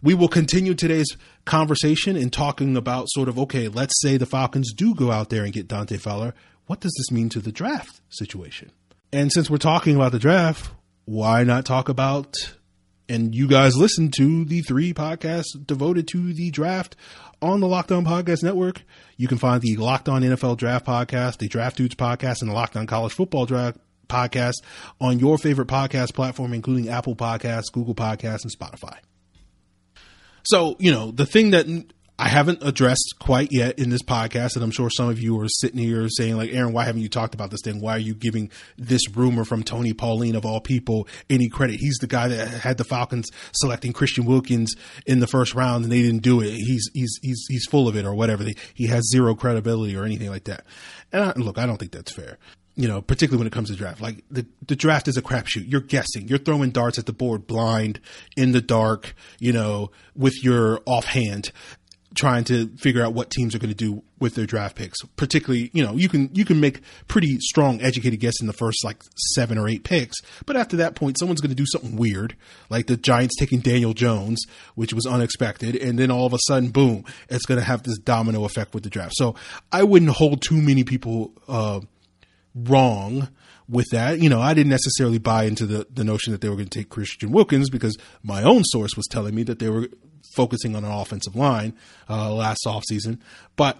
we 0.02 0.14
will 0.14 0.28
continue 0.28 0.74
today's 0.74 1.16
conversation 1.44 2.16
in 2.16 2.30
talking 2.30 2.76
about 2.76 3.10
sort 3.10 3.28
of 3.28 3.38
okay, 3.38 3.68
let's 3.68 4.00
say 4.00 4.16
the 4.16 4.26
Falcons 4.26 4.72
do 4.72 4.94
go 4.94 5.10
out 5.10 5.30
there 5.30 5.44
and 5.44 5.52
get 5.52 5.68
Dante 5.68 5.96
Fowler. 5.96 6.34
What 6.66 6.80
does 6.80 6.94
this 6.96 7.10
mean 7.10 7.28
to 7.30 7.40
the 7.40 7.52
draft 7.52 8.00
situation? 8.08 8.70
And 9.12 9.32
since 9.32 9.50
we're 9.50 9.58
talking 9.58 9.96
about 9.96 10.12
the 10.12 10.18
draft, 10.18 10.70
why 11.04 11.42
not 11.44 11.64
talk 11.64 11.88
about 11.88 12.36
and 13.08 13.34
you 13.34 13.48
guys 13.48 13.76
listen 13.76 14.12
to 14.12 14.44
the 14.44 14.60
three 14.60 14.94
podcasts 14.94 15.48
devoted 15.66 16.06
to 16.08 16.32
the 16.32 16.50
draft 16.52 16.94
on 17.42 17.58
the 17.58 17.66
Locked 17.66 17.90
On 17.90 18.04
Podcast 18.04 18.44
Network. 18.44 18.82
You 19.16 19.26
can 19.26 19.38
find 19.38 19.60
the 19.60 19.76
Locked 19.76 20.08
On 20.08 20.22
NFL 20.22 20.58
Draft 20.58 20.86
Podcast, 20.86 21.38
the 21.38 21.48
Draft 21.48 21.76
Dudes 21.76 21.96
Podcast, 21.96 22.40
and 22.40 22.50
the 22.50 22.54
Locked 22.54 22.76
On 22.76 22.86
College 22.86 23.12
Football 23.12 23.46
Draft 23.46 23.78
Podcast 24.08 24.62
on 25.00 25.18
your 25.18 25.38
favorite 25.38 25.66
podcast 25.66 26.14
platform, 26.14 26.54
including 26.54 26.88
Apple 26.88 27.16
Podcasts, 27.16 27.72
Google 27.72 27.96
Podcasts, 27.96 28.44
and 28.44 28.56
Spotify. 28.56 28.98
So, 30.42 30.76
you 30.78 30.90
know, 30.90 31.10
the 31.10 31.26
thing 31.26 31.50
that 31.50 31.66
I 32.20 32.28
haven't 32.28 32.58
addressed 32.62 33.14
quite 33.18 33.48
yet 33.50 33.78
in 33.78 33.88
this 33.88 34.02
podcast, 34.02 34.54
and 34.54 34.62
I'm 34.62 34.70
sure 34.70 34.90
some 34.90 35.08
of 35.08 35.18
you 35.18 35.40
are 35.40 35.48
sitting 35.48 35.78
here 35.78 36.06
saying, 36.10 36.36
like, 36.36 36.52
Aaron, 36.52 36.74
why 36.74 36.84
haven't 36.84 37.00
you 37.00 37.08
talked 37.08 37.32
about 37.32 37.50
this 37.50 37.62
thing? 37.64 37.80
Why 37.80 37.92
are 37.92 37.98
you 37.98 38.14
giving 38.14 38.50
this 38.76 39.08
rumor 39.16 39.46
from 39.46 39.62
Tony 39.62 39.94
Pauline 39.94 40.36
of 40.36 40.44
all 40.44 40.60
people 40.60 41.08
any 41.30 41.48
credit? 41.48 41.76
He's 41.80 41.96
the 41.96 42.06
guy 42.06 42.28
that 42.28 42.48
had 42.48 42.76
the 42.76 42.84
Falcons 42.84 43.30
selecting 43.54 43.94
Christian 43.94 44.26
Wilkins 44.26 44.74
in 45.06 45.20
the 45.20 45.26
first 45.26 45.54
round, 45.54 45.84
and 45.84 45.90
they 45.90 46.02
didn't 46.02 46.22
do 46.22 46.42
it. 46.42 46.50
He's 46.50 46.90
he's 46.92 47.18
he's 47.22 47.46
he's 47.48 47.64
full 47.64 47.88
of 47.88 47.96
it, 47.96 48.04
or 48.04 48.14
whatever. 48.14 48.44
He 48.74 48.86
has 48.88 49.08
zero 49.10 49.34
credibility 49.34 49.96
or 49.96 50.04
anything 50.04 50.28
like 50.28 50.44
that. 50.44 50.66
And 51.12 51.24
I, 51.24 51.32
look, 51.36 51.56
I 51.56 51.64
don't 51.64 51.78
think 51.78 51.92
that's 51.92 52.12
fair 52.12 52.36
you 52.80 52.88
know, 52.88 53.02
particularly 53.02 53.38
when 53.38 53.46
it 53.46 53.52
comes 53.52 53.68
to 53.68 53.76
draft. 53.76 54.00
Like 54.00 54.24
the, 54.30 54.46
the 54.66 54.74
draft 54.74 55.06
is 55.06 55.18
a 55.18 55.22
crapshoot. 55.22 55.70
You're 55.70 55.82
guessing. 55.82 56.28
You're 56.28 56.38
throwing 56.38 56.70
darts 56.70 56.98
at 56.98 57.04
the 57.04 57.12
board 57.12 57.46
blind 57.46 58.00
in 58.38 58.52
the 58.52 58.62
dark, 58.62 59.14
you 59.38 59.52
know, 59.52 59.90
with 60.16 60.42
your 60.42 60.80
offhand 60.86 61.52
trying 62.14 62.42
to 62.42 62.68
figure 62.78 63.04
out 63.04 63.12
what 63.12 63.30
teams 63.30 63.54
are 63.54 63.58
going 63.58 63.70
to 63.70 63.76
do 63.76 64.02
with 64.18 64.34
their 64.34 64.46
draft 64.46 64.76
picks. 64.76 64.98
Particularly, 65.16 65.70
you 65.74 65.84
know, 65.84 65.92
you 65.92 66.08
can 66.08 66.30
you 66.32 66.46
can 66.46 66.58
make 66.58 66.80
pretty 67.06 67.38
strong 67.38 67.82
educated 67.82 68.18
guess 68.18 68.40
in 68.40 68.46
the 68.46 68.54
first 68.54 68.82
like 68.82 68.96
7 69.34 69.58
or 69.58 69.68
8 69.68 69.84
picks, 69.84 70.16
but 70.46 70.56
after 70.56 70.78
that 70.78 70.94
point 70.94 71.18
someone's 71.18 71.42
going 71.42 71.50
to 71.50 71.54
do 71.54 71.66
something 71.66 71.96
weird, 71.96 72.34
like 72.70 72.86
the 72.86 72.96
Giants 72.96 73.36
taking 73.38 73.60
Daniel 73.60 73.92
Jones, 73.92 74.42
which 74.74 74.94
was 74.94 75.04
unexpected, 75.04 75.76
and 75.76 75.98
then 75.98 76.10
all 76.10 76.24
of 76.24 76.32
a 76.32 76.38
sudden 76.46 76.70
boom, 76.70 77.04
it's 77.28 77.44
going 77.44 77.60
to 77.60 77.66
have 77.66 77.82
this 77.82 77.98
domino 77.98 78.44
effect 78.44 78.72
with 78.72 78.84
the 78.84 78.90
draft. 78.90 79.12
So, 79.16 79.34
I 79.70 79.84
wouldn't 79.84 80.12
hold 80.12 80.40
too 80.40 80.60
many 80.60 80.82
people 80.82 81.32
uh, 81.46 81.80
wrong 82.54 83.28
with 83.68 83.86
that. 83.92 84.20
You 84.20 84.28
know, 84.28 84.40
I 84.40 84.54
didn't 84.54 84.70
necessarily 84.70 85.18
buy 85.18 85.44
into 85.44 85.66
the, 85.66 85.86
the 85.92 86.04
notion 86.04 86.32
that 86.32 86.40
they 86.40 86.48
were 86.48 86.56
going 86.56 86.68
to 86.68 86.78
take 86.78 86.88
Christian 86.88 87.30
Wilkins 87.30 87.70
because 87.70 87.96
my 88.22 88.42
own 88.42 88.64
source 88.64 88.96
was 88.96 89.06
telling 89.10 89.34
me 89.34 89.42
that 89.44 89.58
they 89.58 89.68
were 89.68 89.88
focusing 90.34 90.76
on 90.76 90.84
an 90.84 90.90
offensive 90.90 91.36
line 91.36 91.74
uh, 92.08 92.32
last 92.32 92.60
offseason. 92.66 93.18
But 93.56 93.78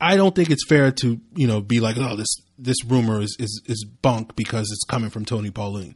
I 0.00 0.16
don't 0.16 0.34
think 0.34 0.50
it's 0.50 0.66
fair 0.66 0.90
to 0.90 1.20
you 1.36 1.46
know 1.46 1.60
be 1.60 1.80
like, 1.80 1.96
oh, 1.96 2.16
this 2.16 2.34
this 2.58 2.76
rumor 2.84 3.20
is 3.20 3.36
is, 3.38 3.62
is 3.66 3.84
bunk 3.84 4.34
because 4.36 4.68
it's 4.70 4.84
coming 4.88 5.10
from 5.10 5.24
Tony 5.24 5.50
Pauline. 5.50 5.94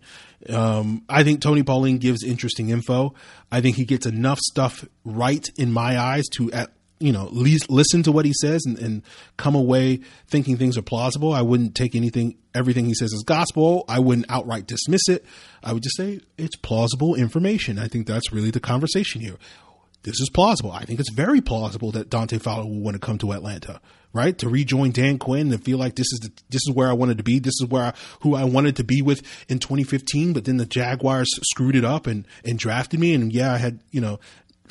Um, 0.48 1.02
I 1.08 1.24
think 1.24 1.40
Tony 1.40 1.62
Pauline 1.62 1.98
gives 1.98 2.22
interesting 2.22 2.68
info. 2.68 3.14
I 3.50 3.60
think 3.60 3.76
he 3.76 3.84
gets 3.84 4.06
enough 4.06 4.38
stuff 4.38 4.84
right 5.04 5.44
in 5.56 5.72
my 5.72 5.98
eyes 5.98 6.24
to 6.36 6.52
at 6.52 6.70
you 6.98 7.12
know 7.12 7.26
least 7.26 7.70
listen 7.70 8.02
to 8.02 8.12
what 8.12 8.24
he 8.24 8.32
says 8.32 8.62
and, 8.64 8.78
and 8.78 9.02
come 9.36 9.54
away 9.54 10.00
thinking 10.28 10.56
things 10.56 10.78
are 10.78 10.82
plausible. 10.82 11.32
I 11.32 11.42
wouldn't 11.42 11.74
take 11.74 11.94
anything 11.94 12.36
everything 12.54 12.86
he 12.86 12.94
says 12.94 13.12
as 13.12 13.22
gospel. 13.22 13.84
I 13.88 13.98
wouldn't 13.98 14.26
outright 14.30 14.66
dismiss 14.66 15.08
it. 15.08 15.24
I 15.62 15.72
would 15.72 15.82
just 15.82 15.96
say 15.96 16.20
it's 16.38 16.56
plausible 16.56 17.14
information. 17.14 17.78
I 17.78 17.88
think 17.88 18.06
that's 18.06 18.32
really 18.32 18.50
the 18.50 18.60
conversation 18.60 19.20
here 19.20 19.36
this 20.06 20.20
is 20.20 20.30
plausible. 20.30 20.70
I 20.70 20.84
think 20.84 21.00
it's 21.00 21.10
very 21.10 21.40
plausible 21.40 21.90
that 21.92 22.08
Dante 22.08 22.38
Fowler 22.38 22.64
will 22.64 22.78
want 22.78 22.94
to 22.94 23.00
come 23.00 23.18
to 23.18 23.32
Atlanta, 23.32 23.80
right? 24.12 24.38
To 24.38 24.48
rejoin 24.48 24.92
Dan 24.92 25.18
Quinn 25.18 25.52
and 25.52 25.62
feel 25.62 25.78
like 25.78 25.96
this 25.96 26.06
is 26.12 26.20
the, 26.20 26.30
this 26.48 26.62
is 26.64 26.72
where 26.72 26.88
I 26.88 26.92
wanted 26.92 27.18
to 27.18 27.24
be. 27.24 27.40
This 27.40 27.60
is 27.60 27.66
where 27.68 27.86
I, 27.86 27.94
who 28.20 28.36
I 28.36 28.44
wanted 28.44 28.76
to 28.76 28.84
be 28.84 29.02
with 29.02 29.22
in 29.48 29.58
2015. 29.58 30.32
But 30.32 30.44
then 30.44 30.58
the 30.58 30.64
Jaguars 30.64 31.28
screwed 31.50 31.74
it 31.74 31.84
up 31.84 32.06
and 32.06 32.24
and 32.44 32.56
drafted 32.56 33.00
me. 33.00 33.14
And 33.14 33.32
yeah, 33.32 33.52
I 33.52 33.56
had 33.56 33.80
you 33.90 34.00
know 34.00 34.20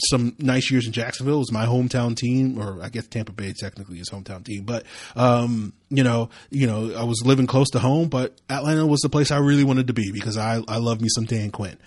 some 0.10 0.36
nice 0.40 0.72
years 0.72 0.86
in 0.86 0.94
Jacksonville. 0.94 1.36
It 1.36 1.40
was 1.40 1.52
my 1.52 1.66
hometown 1.66 2.16
team, 2.16 2.60
or 2.60 2.82
I 2.82 2.90
guess 2.90 3.08
Tampa 3.08 3.32
Bay 3.32 3.54
technically 3.54 4.00
is 4.00 4.10
hometown 4.10 4.44
team. 4.44 4.64
But 4.64 4.86
um, 5.16 5.74
you 5.90 6.04
know, 6.04 6.30
you 6.50 6.68
know, 6.68 6.94
I 6.94 7.04
was 7.04 7.24
living 7.26 7.48
close 7.48 7.70
to 7.72 7.80
home, 7.80 8.10
but 8.10 8.40
Atlanta 8.50 8.86
was 8.86 9.02
the 9.02 9.10
place 9.10 9.32
I 9.32 9.38
really 9.38 9.64
wanted 9.64 9.88
to 9.88 9.94
be 9.94 10.12
because 10.12 10.38
I 10.38 10.62
I 10.68 10.78
love 10.78 11.02
me 11.02 11.08
some 11.10 11.26
Dan 11.26 11.52
Quinn. 11.52 11.78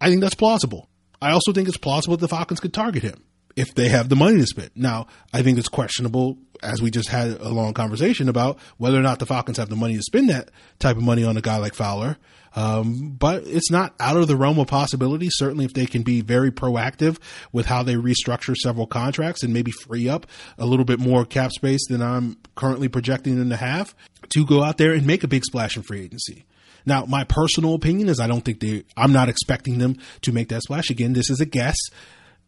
I 0.00 0.08
think 0.08 0.20
that's 0.20 0.34
plausible. 0.34 0.88
I 1.22 1.30
also 1.30 1.52
think 1.52 1.68
it's 1.68 1.78
plausible 1.78 2.16
that 2.16 2.20
the 2.20 2.28
Falcons 2.28 2.60
could 2.60 2.74
target 2.74 3.02
him 3.02 3.24
if 3.56 3.74
they 3.74 3.88
have 3.88 4.08
the 4.08 4.16
money 4.16 4.38
to 4.38 4.46
spend. 4.46 4.70
Now, 4.74 5.06
I 5.32 5.42
think 5.42 5.58
it's 5.58 5.68
questionable, 5.68 6.38
as 6.62 6.82
we 6.82 6.90
just 6.90 7.08
had 7.08 7.40
a 7.40 7.48
long 7.48 7.72
conversation 7.72 8.28
about 8.28 8.58
whether 8.78 8.98
or 8.98 9.02
not 9.02 9.18
the 9.18 9.26
Falcons 9.26 9.58
have 9.58 9.68
the 9.68 9.76
money 9.76 9.96
to 9.96 10.02
spend 10.02 10.28
that 10.30 10.50
type 10.78 10.96
of 10.96 11.02
money 11.02 11.24
on 11.24 11.36
a 11.36 11.40
guy 11.40 11.58
like 11.58 11.74
Fowler. 11.74 12.16
Um, 12.54 13.16
but 13.18 13.42
it's 13.46 13.70
not 13.70 13.94
out 13.98 14.16
of 14.16 14.28
the 14.28 14.36
realm 14.36 14.58
of 14.58 14.68
possibility. 14.68 15.28
Certainly, 15.30 15.64
if 15.64 15.74
they 15.74 15.86
can 15.86 16.02
be 16.02 16.20
very 16.20 16.52
proactive 16.52 17.18
with 17.52 17.66
how 17.66 17.82
they 17.82 17.94
restructure 17.94 18.54
several 18.54 18.86
contracts 18.86 19.42
and 19.42 19.52
maybe 19.52 19.72
free 19.72 20.08
up 20.08 20.26
a 20.58 20.66
little 20.66 20.84
bit 20.84 21.00
more 21.00 21.24
cap 21.24 21.50
space 21.50 21.86
than 21.88 22.00
I'm 22.00 22.36
currently 22.54 22.88
projecting 22.88 23.38
them 23.38 23.50
to 23.50 23.56
have 23.56 23.94
to 24.30 24.46
go 24.46 24.62
out 24.62 24.78
there 24.78 24.92
and 24.92 25.06
make 25.06 25.24
a 25.24 25.28
big 25.28 25.44
splash 25.44 25.76
in 25.76 25.82
free 25.82 26.02
agency. 26.02 26.44
Now, 26.86 27.06
my 27.06 27.24
personal 27.24 27.74
opinion 27.74 28.08
is 28.08 28.20
I 28.20 28.26
don't 28.26 28.44
think 28.44 28.60
they, 28.60 28.84
I'm 28.96 29.12
not 29.12 29.28
expecting 29.28 29.78
them 29.78 29.96
to 30.22 30.32
make 30.32 30.48
that 30.50 30.62
splash. 30.62 30.90
Again, 30.90 31.14
this 31.14 31.30
is 31.30 31.40
a 31.40 31.46
guess, 31.46 31.76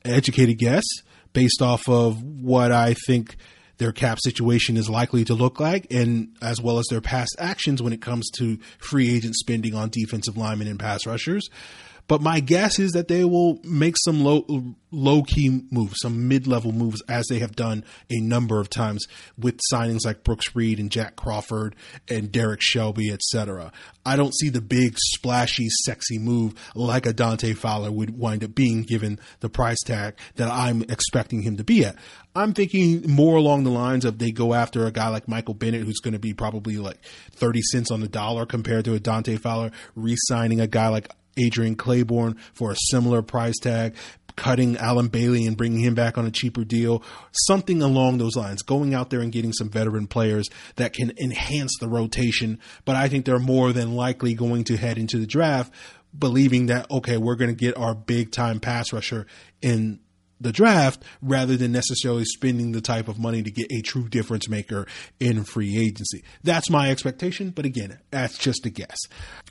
educated 0.04 0.58
guess 0.58 0.84
based 1.32 1.62
off 1.62 1.88
of 1.88 2.22
what 2.22 2.70
I 2.70 2.94
think 3.06 3.36
their 3.78 3.92
cap 3.92 4.18
situation 4.22 4.76
is 4.76 4.88
likely 4.88 5.24
to 5.24 5.34
look 5.34 5.60
like 5.60 5.86
and 5.90 6.28
as 6.40 6.60
well 6.60 6.78
as 6.78 6.86
their 6.88 7.00
past 7.00 7.36
actions 7.38 7.82
when 7.82 7.92
it 7.92 8.00
comes 8.00 8.30
to 8.38 8.58
free 8.78 9.14
agent 9.14 9.34
spending 9.36 9.74
on 9.74 9.90
defensive 9.90 10.36
linemen 10.36 10.68
and 10.68 10.78
pass 10.78 11.06
rushers. 11.06 11.48
But 12.08 12.22
my 12.22 12.40
guess 12.40 12.78
is 12.78 12.92
that 12.92 13.08
they 13.08 13.24
will 13.24 13.58
make 13.64 13.96
some 14.04 14.22
low 14.22 14.74
low 14.92 15.22
key 15.22 15.62
moves, 15.70 15.96
some 16.00 16.28
mid 16.28 16.46
level 16.46 16.72
moves, 16.72 17.02
as 17.08 17.26
they 17.26 17.40
have 17.40 17.56
done 17.56 17.84
a 18.08 18.20
number 18.20 18.60
of 18.60 18.70
times 18.70 19.04
with 19.36 19.60
signings 19.72 20.04
like 20.04 20.24
Brooks 20.24 20.54
Reed 20.54 20.78
and 20.78 20.90
Jack 20.90 21.16
Crawford 21.16 21.74
and 22.08 22.30
Derrick 22.30 22.60
Shelby, 22.62 23.10
etc. 23.10 23.72
I 24.04 24.16
don't 24.16 24.34
see 24.34 24.48
the 24.48 24.60
big 24.60 24.96
splashy, 24.98 25.68
sexy 25.84 26.18
move 26.18 26.54
like 26.74 27.06
a 27.06 27.12
Dante 27.12 27.52
Fowler 27.54 27.90
would 27.90 28.16
wind 28.16 28.44
up 28.44 28.54
being 28.54 28.82
given 28.82 29.18
the 29.40 29.48
price 29.48 29.82
tag 29.84 30.14
that 30.36 30.50
I'm 30.50 30.82
expecting 30.82 31.42
him 31.42 31.56
to 31.56 31.64
be 31.64 31.84
at. 31.84 31.96
I'm 32.36 32.52
thinking 32.52 33.10
more 33.10 33.36
along 33.36 33.64
the 33.64 33.70
lines 33.70 34.04
of 34.04 34.18
they 34.18 34.30
go 34.30 34.54
after 34.54 34.86
a 34.86 34.92
guy 34.92 35.08
like 35.08 35.26
Michael 35.26 35.54
Bennett, 35.54 35.84
who's 35.84 36.00
going 36.00 36.12
to 36.12 36.20
be 36.20 36.34
probably 36.34 36.76
like 36.76 37.02
30 37.32 37.62
cents 37.62 37.90
on 37.90 38.00
the 38.00 38.08
dollar 38.08 38.46
compared 38.46 38.84
to 38.84 38.94
a 38.94 39.00
Dante 39.00 39.36
Fowler, 39.36 39.72
re 39.94 40.14
signing 40.16 40.60
a 40.60 40.66
guy 40.66 40.88
like 40.88 41.10
Adrian 41.36 41.76
Clayborn 41.76 42.38
for 42.54 42.70
a 42.70 42.76
similar 42.76 43.22
price 43.22 43.58
tag, 43.58 43.94
cutting 44.36 44.76
Allen 44.76 45.08
Bailey 45.08 45.46
and 45.46 45.56
bringing 45.56 45.80
him 45.80 45.94
back 45.94 46.18
on 46.18 46.26
a 46.26 46.30
cheaper 46.30 46.64
deal, 46.64 47.02
something 47.32 47.82
along 47.82 48.18
those 48.18 48.36
lines, 48.36 48.62
going 48.62 48.94
out 48.94 49.10
there 49.10 49.20
and 49.20 49.32
getting 49.32 49.52
some 49.52 49.70
veteran 49.70 50.06
players 50.06 50.48
that 50.76 50.92
can 50.92 51.12
enhance 51.18 51.76
the 51.80 51.88
rotation. 51.88 52.60
But 52.84 52.96
I 52.96 53.08
think 53.08 53.24
they're 53.24 53.38
more 53.38 53.72
than 53.72 53.94
likely 53.94 54.34
going 54.34 54.64
to 54.64 54.76
head 54.76 54.98
into 54.98 55.18
the 55.18 55.26
draft 55.26 55.72
believing 56.18 56.66
that, 56.66 56.90
okay, 56.90 57.16
we're 57.16 57.36
going 57.36 57.50
to 57.50 57.56
get 57.56 57.76
our 57.76 57.94
big 57.94 58.30
time 58.30 58.60
pass 58.60 58.92
rusher 58.92 59.26
in 59.60 60.00
the 60.40 60.52
draft 60.52 61.02
rather 61.22 61.56
than 61.56 61.72
necessarily 61.72 62.24
spending 62.24 62.72
the 62.72 62.80
type 62.80 63.08
of 63.08 63.18
money 63.18 63.42
to 63.42 63.50
get 63.50 63.72
a 63.72 63.80
true 63.80 64.08
difference 64.08 64.48
maker 64.48 64.86
in 65.18 65.44
free 65.44 65.78
agency. 65.78 66.22
That's 66.44 66.70
my 66.70 66.90
expectation, 66.90 67.50
but 67.50 67.64
again, 67.64 67.98
that's 68.10 68.38
just 68.38 68.66
a 68.66 68.70
guess. 68.70 68.98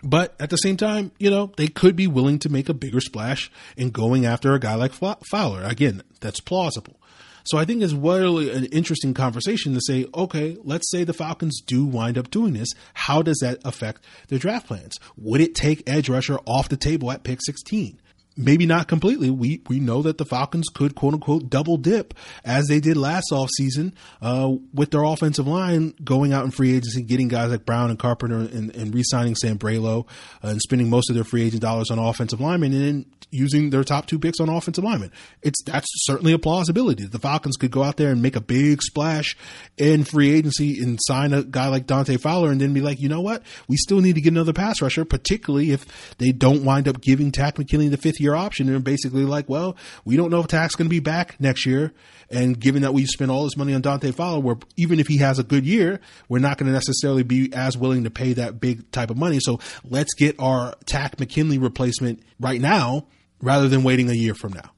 But 0.04 0.36
at 0.39 0.50
the 0.50 0.58
same 0.58 0.78
time, 0.78 1.12
you 1.17 1.30
know, 1.30 1.52
they 1.58 1.67
could 1.67 1.95
be 1.95 2.08
willing 2.08 2.39
to 2.39 2.50
make 2.50 2.69
a 2.69 2.74
bigger 2.74 3.02
splash 3.02 3.52
in 3.76 3.89
going 3.89 4.26
after 4.26 4.54
a 4.54 4.60
guy 4.60 4.76
like 4.76 4.93
Fowler. 4.93 5.63
Again, 5.63 6.04
that's 6.21 6.39
plausible. 6.39 7.00
So 7.48 7.60
I 7.60 7.65
think 7.65 7.84
it's 7.84 7.93
really 7.93 8.52
an 8.52 8.65
interesting 8.65 9.13
conversation 9.13 9.76
to 9.76 9.82
say, 9.86 10.08
okay, 10.15 10.58
let's 10.63 10.89
say 10.89 11.04
the 11.04 11.13
Falcons 11.13 11.62
do 11.62 11.86
wind 11.86 12.17
up 12.17 12.32
doing 12.32 12.54
this. 12.54 12.69
How 12.95 13.21
does 13.21 13.38
that 13.41 13.60
affect 13.63 14.04
their 14.30 14.39
draft 14.39 14.65
plans? 14.65 14.98
Would 15.15 15.41
it 15.41 15.54
take 15.54 15.88
edge 15.88 16.10
rusher 16.10 16.39
off 16.48 16.69
the 16.69 16.78
table 16.78 17.12
at 17.12 17.24
pick 17.24 17.39
16? 17.45 18.02
Maybe 18.38 18.65
not 18.65 18.88
completely. 18.88 19.30
We 19.30 19.62
we 19.67 19.80
know 19.80 20.02
that 20.02 20.17
the 20.17 20.26
Falcons 20.26 20.67
could 20.74 20.95
quote 20.95 21.13
unquote 21.13 21.50
double 21.50 21.78
dip 21.78 22.13
as 22.43 22.67
they 22.67 22.80
did 22.80 22.98
last 22.98 23.32
offseason 23.32 23.93
uh, 24.21 24.54
with 24.74 24.91
their 24.91 25.04
offensive 25.04 25.48
line 25.48 25.93
going 26.04 26.34
out 26.34 26.45
in 26.45 26.52
free 26.52 26.76
agency, 26.76 27.02
getting 27.02 27.28
guys 27.28 27.52
like 27.52 27.65
Brown 27.65 27.89
and 27.89 28.00
Carpenter 28.00 28.38
and, 28.38 28.76
and 28.76 28.93
re-signing 28.93 29.36
Sambrailo 29.36 30.08
uh, 30.43 30.50
and 30.50 30.62
spending 30.62 30.89
most 30.89 31.10
of 31.10 31.15
their 31.15 31.24
free 31.24 31.43
agent 31.43 31.62
dollars 31.62 31.89
on 31.91 32.00
offensive 32.00 32.41
linemen 32.41 32.74
and 32.74 32.82
then 32.82 33.06
using 33.32 33.69
their 33.69 33.84
top 33.84 34.06
two 34.06 34.19
picks 34.19 34.39
on 34.39 34.50
offensive 34.50 34.84
linemen. 34.84 35.12
It's 35.41 35.62
that's 35.63 35.88
certainly 36.06 36.34
a 36.34 36.39
plausibility. 36.39 37.06
The 37.06 37.19
Falcons 37.19 37.58
could 37.58 37.71
go 37.71 37.84
out 37.84 37.98
there 37.98 38.12
and 38.12 38.21
make 38.21 38.36
a 38.36 38.41
big 38.41 38.82
splash 38.82 39.36
in 39.78 40.04
free 40.04 40.32
agency 40.32 40.82
and 40.82 41.00
sign 41.02 41.34
a 41.34 41.43
guy 41.43 41.67
like 41.67 41.88
Dante 41.88 42.17
Fowler 42.17 42.52
and 42.52 42.60
then 42.60 42.74
be 42.74 42.82
like, 42.82 43.00
you 43.00 43.10
know 43.10 43.21
what? 43.21 43.43
We 43.67 43.78
still 43.78 44.02
need 44.02 44.15
to 44.15 44.21
get 44.21 44.34
another 44.34 44.54
pass 44.54 44.82
rusher, 44.82 45.06
particularly 45.06 45.71
if 45.71 45.86
they 46.17 46.32
don't 46.32 46.63
wind 46.63 46.88
up 46.88 47.02
giving 47.02 47.32
Takk 47.32 47.58
McKinley 47.58 47.89
the 47.89 47.98
fifth 47.98 48.19
year 48.19 48.25
option 48.34 48.74
and 48.74 48.82
basically 48.82 49.26
like, 49.26 49.50
well, 49.50 49.76
we 50.06 50.16
don't 50.16 50.32
know 50.32 50.40
if 50.40 50.48
Takk's 50.48 50.76
going 50.76 50.86
to 50.86 50.90
be 50.90 51.02
back 51.02 51.36
next 51.40 51.66
year. 51.66 51.94
And 52.30 52.58
given 52.58 52.82
that 52.84 52.94
we 52.94 53.06
spent 53.06 53.30
all 53.30 53.44
this 53.44 53.58
money 53.58 53.74
on 53.74 53.82
Dante 53.82 54.12
Fowler, 54.12 54.40
where 54.40 54.56
even 54.78 55.02
if 55.02 55.08
he 55.08 55.18
has 55.18 55.38
a 55.38 55.44
good 55.44 55.66
year, 55.66 56.00
we're 56.30 56.40
not 56.40 56.58
going 56.58 56.68
to 56.68 56.74
necessarily 56.74 57.24
be 57.24 57.54
as 57.54 57.78
willing 57.78 58.06
to 58.06 58.10
pay 58.10 58.34
that 58.34 58.62
big 58.62 58.90
type 58.92 59.12
of 59.12 59.18
money. 59.18 59.40
So 59.42 59.60
let's 59.84 60.14
get 60.14 60.40
our 60.40 60.74
Takk 60.86 61.20
McKinley 61.20 61.58
replacement 61.58 62.24
right 62.40 62.62
now 62.62 63.08
rather 63.42 63.68
than 63.68 63.84
waiting 63.84 64.10
a 64.10 64.14
year 64.14 64.34
from 64.34 64.54
now. 64.54 64.72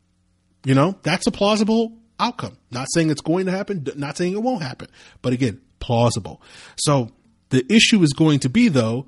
You 0.66 0.76
know, 0.76 0.98
that's 1.04 1.28
a 1.28 1.32
plausible 1.32 1.94
outcome. 2.20 2.58
Not 2.72 2.88
saying 2.94 3.10
it's 3.10 3.22
going 3.22 3.46
to 3.46 3.52
happen, 3.52 3.86
not 3.96 4.18
saying 4.18 4.34
it 4.34 4.42
won't 4.42 4.64
happen, 4.64 4.88
but 5.22 5.34
again, 5.34 5.62
plausible. 5.80 6.42
So 6.78 7.12
the 7.50 7.66
issue 7.72 8.02
is 8.02 8.14
going 8.14 8.40
to 8.40 8.50
be 8.50 8.68
though, 8.68 9.08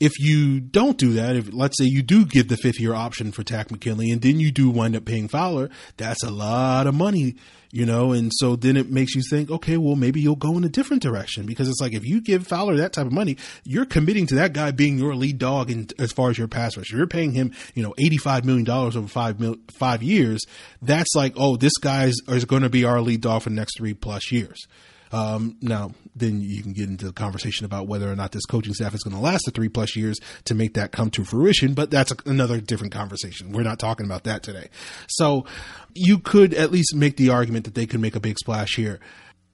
if 0.00 0.18
you 0.18 0.60
don't 0.60 0.96
do 0.96 1.12
that, 1.12 1.36
if 1.36 1.52
let's 1.52 1.76
say 1.78 1.84
you 1.84 2.02
do 2.02 2.24
give 2.24 2.48
the 2.48 2.56
fifth 2.56 2.80
year 2.80 2.94
option 2.94 3.32
for 3.32 3.44
Takk 3.44 3.70
McKinley 3.70 4.10
and 4.10 4.22
then 4.22 4.40
you 4.40 4.50
do 4.50 4.70
wind 4.70 4.96
up 4.96 5.04
paying 5.04 5.28
Fowler, 5.28 5.68
that's 5.98 6.22
a 6.24 6.30
lot 6.30 6.86
of 6.86 6.94
money, 6.94 7.36
you 7.70 7.84
know, 7.84 8.12
and 8.12 8.32
so 8.36 8.56
then 8.56 8.78
it 8.78 8.90
makes 8.90 9.14
you 9.14 9.22
think, 9.28 9.50
okay, 9.50 9.76
well 9.76 9.96
maybe 9.96 10.18
you'll 10.18 10.36
go 10.36 10.56
in 10.56 10.64
a 10.64 10.70
different 10.70 11.02
direction 11.02 11.44
because 11.44 11.68
it's 11.68 11.82
like 11.82 11.92
if 11.92 12.04
you 12.06 12.22
give 12.22 12.46
Fowler 12.46 12.78
that 12.78 12.94
type 12.94 13.04
of 13.04 13.12
money, 13.12 13.36
you're 13.64 13.84
committing 13.84 14.26
to 14.28 14.36
that 14.36 14.54
guy 14.54 14.70
being 14.70 14.98
your 14.98 15.14
lead 15.14 15.36
dog 15.36 15.70
in 15.70 15.86
as 15.98 16.12
far 16.12 16.30
as 16.30 16.38
your 16.38 16.48
pass 16.48 16.78
rusher. 16.78 16.96
You're 16.96 17.06
paying 17.06 17.32
him, 17.32 17.52
you 17.74 17.82
know, 17.82 17.94
eighty 17.98 18.16
five 18.16 18.46
million 18.46 18.64
dollars 18.64 18.96
over 18.96 19.06
five 19.06 19.38
mil, 19.38 19.56
five 19.70 20.02
years. 20.02 20.40
That's 20.80 21.14
like, 21.14 21.34
oh, 21.36 21.56
this 21.56 21.76
guy's 21.76 22.14
is 22.26 22.46
going 22.46 22.62
to 22.62 22.70
be 22.70 22.84
our 22.84 23.02
lead 23.02 23.20
dog 23.20 23.42
for 23.42 23.50
the 23.50 23.54
next 23.54 23.76
three 23.76 23.92
plus 23.92 24.32
years. 24.32 24.66
Um, 25.12 25.56
now, 25.60 25.92
then 26.14 26.40
you 26.40 26.62
can 26.62 26.72
get 26.72 26.88
into 26.88 27.06
the 27.06 27.12
conversation 27.12 27.66
about 27.66 27.88
whether 27.88 28.10
or 28.10 28.16
not 28.16 28.32
this 28.32 28.46
coaching 28.46 28.74
staff 28.74 28.94
is 28.94 29.02
going 29.02 29.14
to 29.14 29.20
last 29.20 29.44
the 29.44 29.50
three 29.50 29.68
plus 29.68 29.96
years 29.96 30.18
to 30.44 30.54
make 30.54 30.74
that 30.74 30.92
come 30.92 31.10
to 31.10 31.24
fruition, 31.24 31.74
but 31.74 31.90
that's 31.90 32.12
a, 32.12 32.16
another 32.26 32.60
different 32.60 32.92
conversation. 32.92 33.52
We're 33.52 33.62
not 33.62 33.78
talking 33.78 34.06
about 34.06 34.24
that 34.24 34.42
today. 34.42 34.68
So 35.08 35.46
you 35.94 36.18
could 36.18 36.54
at 36.54 36.70
least 36.70 36.94
make 36.94 37.16
the 37.16 37.30
argument 37.30 37.64
that 37.64 37.74
they 37.74 37.86
could 37.86 38.00
make 38.00 38.16
a 38.16 38.20
big 38.20 38.38
splash 38.38 38.76
here. 38.76 39.00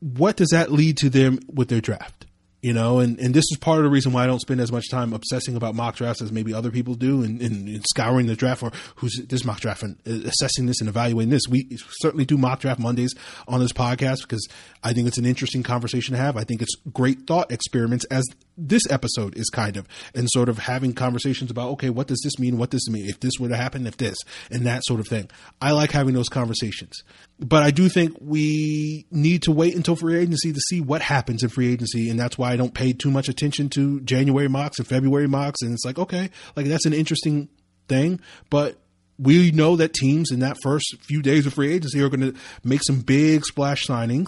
What 0.01 0.37
does 0.37 0.49
that 0.51 0.71
lead 0.71 0.99
to 0.99 1.11
them 1.11 1.39
with 1.53 1.69
their 1.69 1.81
draft? 1.81 2.26
You 2.67 2.73
know, 2.73 2.99
and, 2.99 3.17
and 3.21 3.33
this 3.33 3.45
is 3.53 3.59
part 3.61 3.79
of 3.79 3.85
the 3.85 3.91
reason 3.91 4.13
why 4.13 4.25
I 4.25 4.27
don't 4.27 4.41
spend 4.41 4.61
as 4.61 4.73
much 4.73 4.91
time 4.91 5.13
obsessing 5.13 5.55
about 5.55 5.77
mock 5.77 5.95
drafts 5.95 6.21
as 6.21 6.33
maybe 6.33 6.53
other 6.53 6.73
people 6.73 6.95
do 6.95 7.23
and, 7.23 7.41
and, 7.41 7.69
and 7.69 7.85
scouring 7.91 8.27
the 8.27 8.35
draft 8.35 8.61
or 8.61 8.73
who's 8.97 9.25
this 9.29 9.45
mock 9.45 9.61
draft 9.61 9.85
and 9.85 9.97
uh, 10.05 10.29
assessing 10.29 10.67
this 10.67 10.81
and 10.81 10.89
evaluating 10.89 11.31
this. 11.31 11.43
We 11.49 11.69
certainly 12.01 12.25
do 12.25 12.37
mock 12.37 12.59
draft 12.59 12.81
Mondays 12.81 13.15
on 13.47 13.61
this 13.61 13.73
podcast 13.73 14.23
because 14.23 14.49
I 14.83 14.95
think 14.95 15.07
it's 15.07 15.17
an 15.17 15.27
interesting 15.27 15.63
conversation 15.63 16.17
to 16.17 16.19
have. 16.19 16.37
I 16.37 16.43
think 16.43 16.61
it's 16.61 16.75
great 16.93 17.29
thought 17.29 17.53
experiments 17.53 18.05
as 18.07 18.25
this 18.57 18.83
episode 18.91 19.37
is 19.37 19.51
kind 19.51 19.77
of, 19.77 19.87
and 20.15 20.29
sort 20.31 20.49
of 20.49 20.59
having 20.59 20.93
conversations 20.93 21.51
about, 21.51 21.71
okay, 21.71 21.91
what 21.91 22.07
does 22.07 22.21
this 22.25 22.39
mean? 22.39 22.59
What 22.59 22.71
does 22.71 22.85
this 22.87 22.93
mean? 22.93 23.09
If 23.09 23.21
this 23.21 23.33
would 23.39 23.51
have 23.51 23.61
happened, 23.61 23.87
if 23.87 23.97
this, 23.97 24.17
and 24.51 24.67
that 24.67 24.85
sort 24.85 25.01
of 25.01 25.09
thing. 25.09 25.29
I 25.61 25.73
like 25.73 25.91
having 25.91 26.15
those 26.15 26.29
conversations. 26.29 27.03
But 27.39 27.63
I 27.63 27.71
do 27.71 27.89
think 27.89 28.17
we 28.21 29.07
need 29.11 29.43
to 29.43 29.53
wait 29.53 29.75
until 29.75 29.97
free 29.97 30.19
agency 30.19 30.53
to 30.53 30.61
see 30.69 30.81
what 30.81 31.03
happens 31.03 31.43
in 31.43 31.49
free 31.49 31.73
agency. 31.73 32.09
And 32.09 32.19
that's 32.19 32.39
why 32.39 32.53
I 32.53 32.57
don't 32.57 32.75
pay 32.75 32.93
too 32.93 33.11
much 33.11 33.29
attention 33.29 33.69
to 33.71 34.01
January 34.01 34.49
mocks 34.49 34.79
and 34.79 34.87
February 34.89 35.29
mocks. 35.29 35.61
And 35.63 35.73
it's 35.73 35.85
like, 35.85 35.99
okay, 35.99 36.31
like 36.55 36.67
that's 36.67 36.87
an 36.87 36.95
interesting 36.95 37.49
thing. 37.89 38.21
But 38.51 38.79
we 39.19 39.51
know 39.51 39.77
that 39.77 39.95
teams 39.95 40.31
in 40.31 40.41
that 40.41 40.57
first 40.63 40.97
few 41.03 41.23
days 41.23 41.47
of 41.47 41.55
free 41.55 41.73
agency 41.73 42.03
are 42.03 42.09
going 42.09 42.33
to 42.33 42.39
make 42.65 42.83
some 42.87 43.01
big 43.01 43.45
splash 43.45 43.87
signings, 43.87 44.27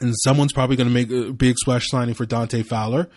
and 0.00 0.14
someone's 0.22 0.52
probably 0.52 0.76
going 0.76 0.88
to 0.88 0.94
make 0.94 1.10
a 1.10 1.32
big 1.32 1.56
splash 1.58 1.88
signing 1.88 2.14
for 2.14 2.24
Dante 2.24 2.62
Fowler, 2.62 3.08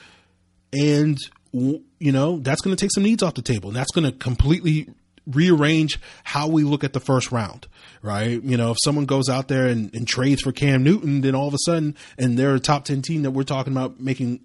and 0.74 1.18
you 1.52 2.12
know 2.12 2.40
that's 2.40 2.62
going 2.62 2.76
to 2.76 2.82
take 2.82 2.92
some 2.94 3.04
needs 3.04 3.24
off 3.24 3.34
the 3.34 3.42
table, 3.42 3.70
and 3.70 3.76
that's 3.76 3.92
going 3.92 4.06
to 4.06 4.18
completely 4.18 4.88
rearrange 5.28 6.00
how 6.24 6.48
we 6.48 6.64
look 6.64 6.84
at 6.84 6.94
the 6.94 7.00
first 7.00 7.32
round, 7.32 7.68
right? 8.02 8.42
You 8.42 8.58
know, 8.58 8.72
if 8.72 8.78
someone 8.84 9.06
goes 9.06 9.30
out 9.30 9.48
there 9.48 9.68
and, 9.68 9.94
and 9.94 10.08
trades 10.08 10.42
for 10.42 10.52
Cam 10.52 10.84
Newton, 10.84 11.22
then 11.22 11.36
all 11.36 11.48
of 11.48 11.54
a 11.54 11.60
sudden, 11.66 11.96
and 12.18 12.38
they're 12.38 12.56
a 12.56 12.60
top 12.60 12.86
ten 12.86 13.02
team 13.02 13.24
that 13.24 13.32
we're 13.32 13.44
talking 13.44 13.74
about 13.74 14.00
making 14.00 14.42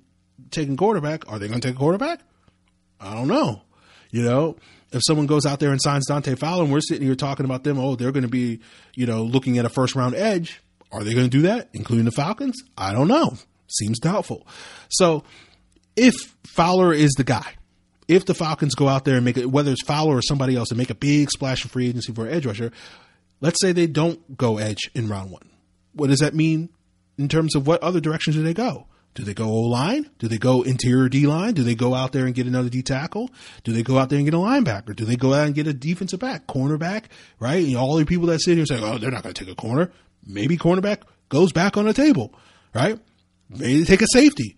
taking 0.51 0.77
quarterback, 0.77 1.31
are 1.31 1.39
they 1.39 1.49
going 1.49 1.61
to 1.61 1.69
take 1.69 1.77
a 1.77 1.79
quarterback? 1.79 2.21
I 3.01 3.15
don't 3.15 3.29
know. 3.29 3.63
You 4.11 4.23
know, 4.23 4.57
if 4.93 5.03
someone 5.07 5.27
goes 5.27 5.47
out 5.47 5.61
there 5.61 5.71
and 5.71 5.83
signs 5.83 6.07
Dante 6.07 6.35
Fowler 6.35 6.65
and 6.65 6.73
we're 6.73 6.81
sitting 6.81 7.05
here 7.05 7.15
talking 7.15 7.45
about 7.45 7.65
them, 7.65 7.79
oh, 7.79 7.97
they're 7.97 8.13
going 8.13 8.23
to 8.23 8.29
be, 8.29 8.61
you 8.95 9.07
know, 9.07 9.23
looking 9.23 9.59
at 9.59 9.65
a 9.65 9.69
first 9.69 9.95
round 9.95 10.15
edge. 10.15 10.63
Are 10.93 11.03
they 11.03 11.15
going 11.15 11.27
to 11.27 11.31
do 11.31 11.43
that, 11.43 11.69
including 11.73 12.05
the 12.05 12.13
Falcons? 12.13 12.63
I 12.79 12.93
don't 12.93 13.09
know. 13.09 13.35
Seems 13.69 13.99
doubtful. 13.99 14.47
So 14.89 15.25
if 15.97 16.15
Fowler 16.45 16.93
is 16.93 17.13
the 17.13 17.25
guy, 17.25 17.55
if 18.09 18.25
the 18.25 18.35
Falcons 18.35 18.75
go 18.75 18.89
out 18.89 19.05
there 19.05 19.17
and 19.17 19.25
make 19.25 19.37
it, 19.37 19.51
whether 19.51 19.73
it's 19.73 19.83
Fowler 19.83 20.17
or 20.17 20.23
somebody 20.23 20.55
else, 20.55 20.71
and 20.71 20.79
make 20.79 20.91
a 20.91 20.95
big 20.95 21.31
splash 21.31 21.65
of 21.65 21.71
free 21.71 21.89
agency 21.89 22.13
for 22.13 22.27
an 22.27 22.35
edge 22.35 22.47
rusher, 22.47 22.71
let's 23.41 23.61
say 23.61 23.73
they 23.73 23.87
don't 23.87 24.37
go 24.37 24.59
edge 24.59 24.91
in 24.95 25.09
round 25.09 25.31
one. 25.31 25.51
What 25.93 26.11
does 26.11 26.21
that 26.21 26.35
mean 26.35 26.69
in 27.19 27.29
terms 27.29 27.55
of 27.57 27.67
what 27.67 27.83
other 27.83 28.01
directions 28.01 28.37
do 28.37 28.43
they 28.43 28.55
go? 28.55 28.87
Do 29.15 29.25
they 29.25 29.33
go 29.33 29.47
O 29.47 29.61
line? 29.63 30.11
Do 30.19 30.29
they 30.29 30.37
go 30.37 30.61
interior 30.61 31.09
D 31.09 31.27
line? 31.27 31.55
Do 31.55 31.63
they 31.63 31.75
go 31.75 31.95
out 31.95 32.13
there 32.13 32.27
and 32.27 32.35
get 32.35 32.47
another 32.47 32.69
D 32.69 32.83
tackle? 32.83 33.31
Do 33.65 33.73
they 33.73 33.83
go 33.83 33.97
out 33.97 34.11
there 34.11 34.19
and 34.19 34.27
get 34.27 34.35
a 34.35 34.39
linebacker? 34.39 34.95
Do 34.95 35.07
they 35.07 35.17
go 35.17 35.33
out 35.33 35.47
and 35.47 35.55
get 35.55 35.67
a 35.67 35.73
defensive 35.73 36.21
back, 36.21 36.47
cornerback? 36.47 37.05
Right? 37.41 37.75
All 37.75 37.97
the 37.97 38.05
people 38.05 38.27
that 38.27 38.41
sit 38.41 38.59
here 38.59 38.67
say, 38.67 38.79
"Oh, 38.79 38.99
they're 38.99 39.11
not 39.11 39.23
going 39.23 39.35
to 39.35 39.45
take 39.45 39.51
a 39.51 39.57
corner." 39.57 39.91
Maybe 40.27 40.59
cornerback 40.59 40.99
goes 41.31 41.51
back 41.53 41.79
on 41.79 41.87
the 41.87 41.95
table, 41.95 42.35
right? 42.75 42.99
Maybe 43.49 43.79
they 43.79 43.85
take 43.85 44.03
a 44.03 44.07
safety. 44.13 44.57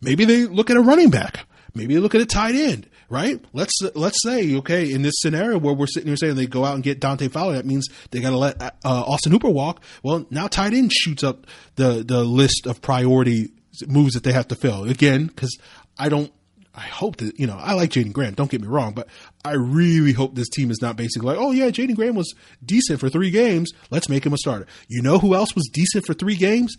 Maybe 0.00 0.24
they 0.24 0.46
look 0.46 0.70
at 0.70 0.76
a 0.76 0.82
running 0.82 1.10
back. 1.10 1.46
Maybe 1.74 1.94
they 1.94 2.00
look 2.00 2.14
at 2.14 2.20
a 2.20 2.26
tight 2.26 2.54
end, 2.54 2.88
right? 3.08 3.42
Let's 3.52 3.72
let's 3.94 4.20
say, 4.22 4.56
okay, 4.56 4.92
in 4.92 5.02
this 5.02 5.14
scenario 5.18 5.58
where 5.58 5.74
we're 5.74 5.86
sitting 5.86 6.08
here 6.08 6.16
saying 6.16 6.34
they 6.34 6.46
go 6.46 6.64
out 6.64 6.74
and 6.74 6.82
get 6.82 7.00
Dante 7.00 7.28
Fowler, 7.28 7.54
that 7.54 7.66
means 7.66 7.86
they 8.10 8.20
got 8.20 8.30
to 8.30 8.38
let 8.38 8.60
uh, 8.60 8.70
Austin 8.84 9.30
Hooper 9.30 9.50
walk. 9.50 9.82
Well, 10.02 10.26
now 10.30 10.48
tight 10.48 10.72
end 10.72 10.92
shoots 10.92 11.22
up 11.22 11.46
the 11.76 12.02
the 12.04 12.24
list 12.24 12.66
of 12.66 12.82
priority 12.82 13.52
moves 13.86 14.14
that 14.14 14.24
they 14.24 14.32
have 14.32 14.48
to 14.48 14.56
fill. 14.56 14.84
Again, 14.84 15.26
because 15.26 15.56
I 15.98 16.08
don't, 16.08 16.32
I 16.74 16.82
hope 16.82 17.16
that, 17.16 17.38
you 17.38 17.46
know, 17.46 17.56
I 17.56 17.74
like 17.74 17.90
Jaeden 17.90 18.12
Graham, 18.12 18.34
don't 18.34 18.50
get 18.50 18.60
me 18.60 18.68
wrong, 18.68 18.94
but 18.94 19.08
I 19.44 19.52
really 19.52 20.12
hope 20.12 20.34
this 20.34 20.48
team 20.48 20.70
is 20.70 20.80
not 20.82 20.96
basically 20.96 21.28
like, 21.28 21.38
oh 21.38 21.52
yeah, 21.52 21.68
Jaeden 21.68 21.94
Graham 21.96 22.14
was 22.14 22.34
decent 22.64 23.00
for 23.00 23.08
three 23.08 23.30
games. 23.30 23.70
Let's 23.90 24.08
make 24.08 24.24
him 24.24 24.32
a 24.32 24.38
starter. 24.38 24.66
You 24.88 25.02
know 25.02 25.18
who 25.18 25.34
else 25.34 25.54
was 25.54 25.68
decent 25.72 26.04
for 26.06 26.14
three 26.14 26.36
games? 26.36 26.76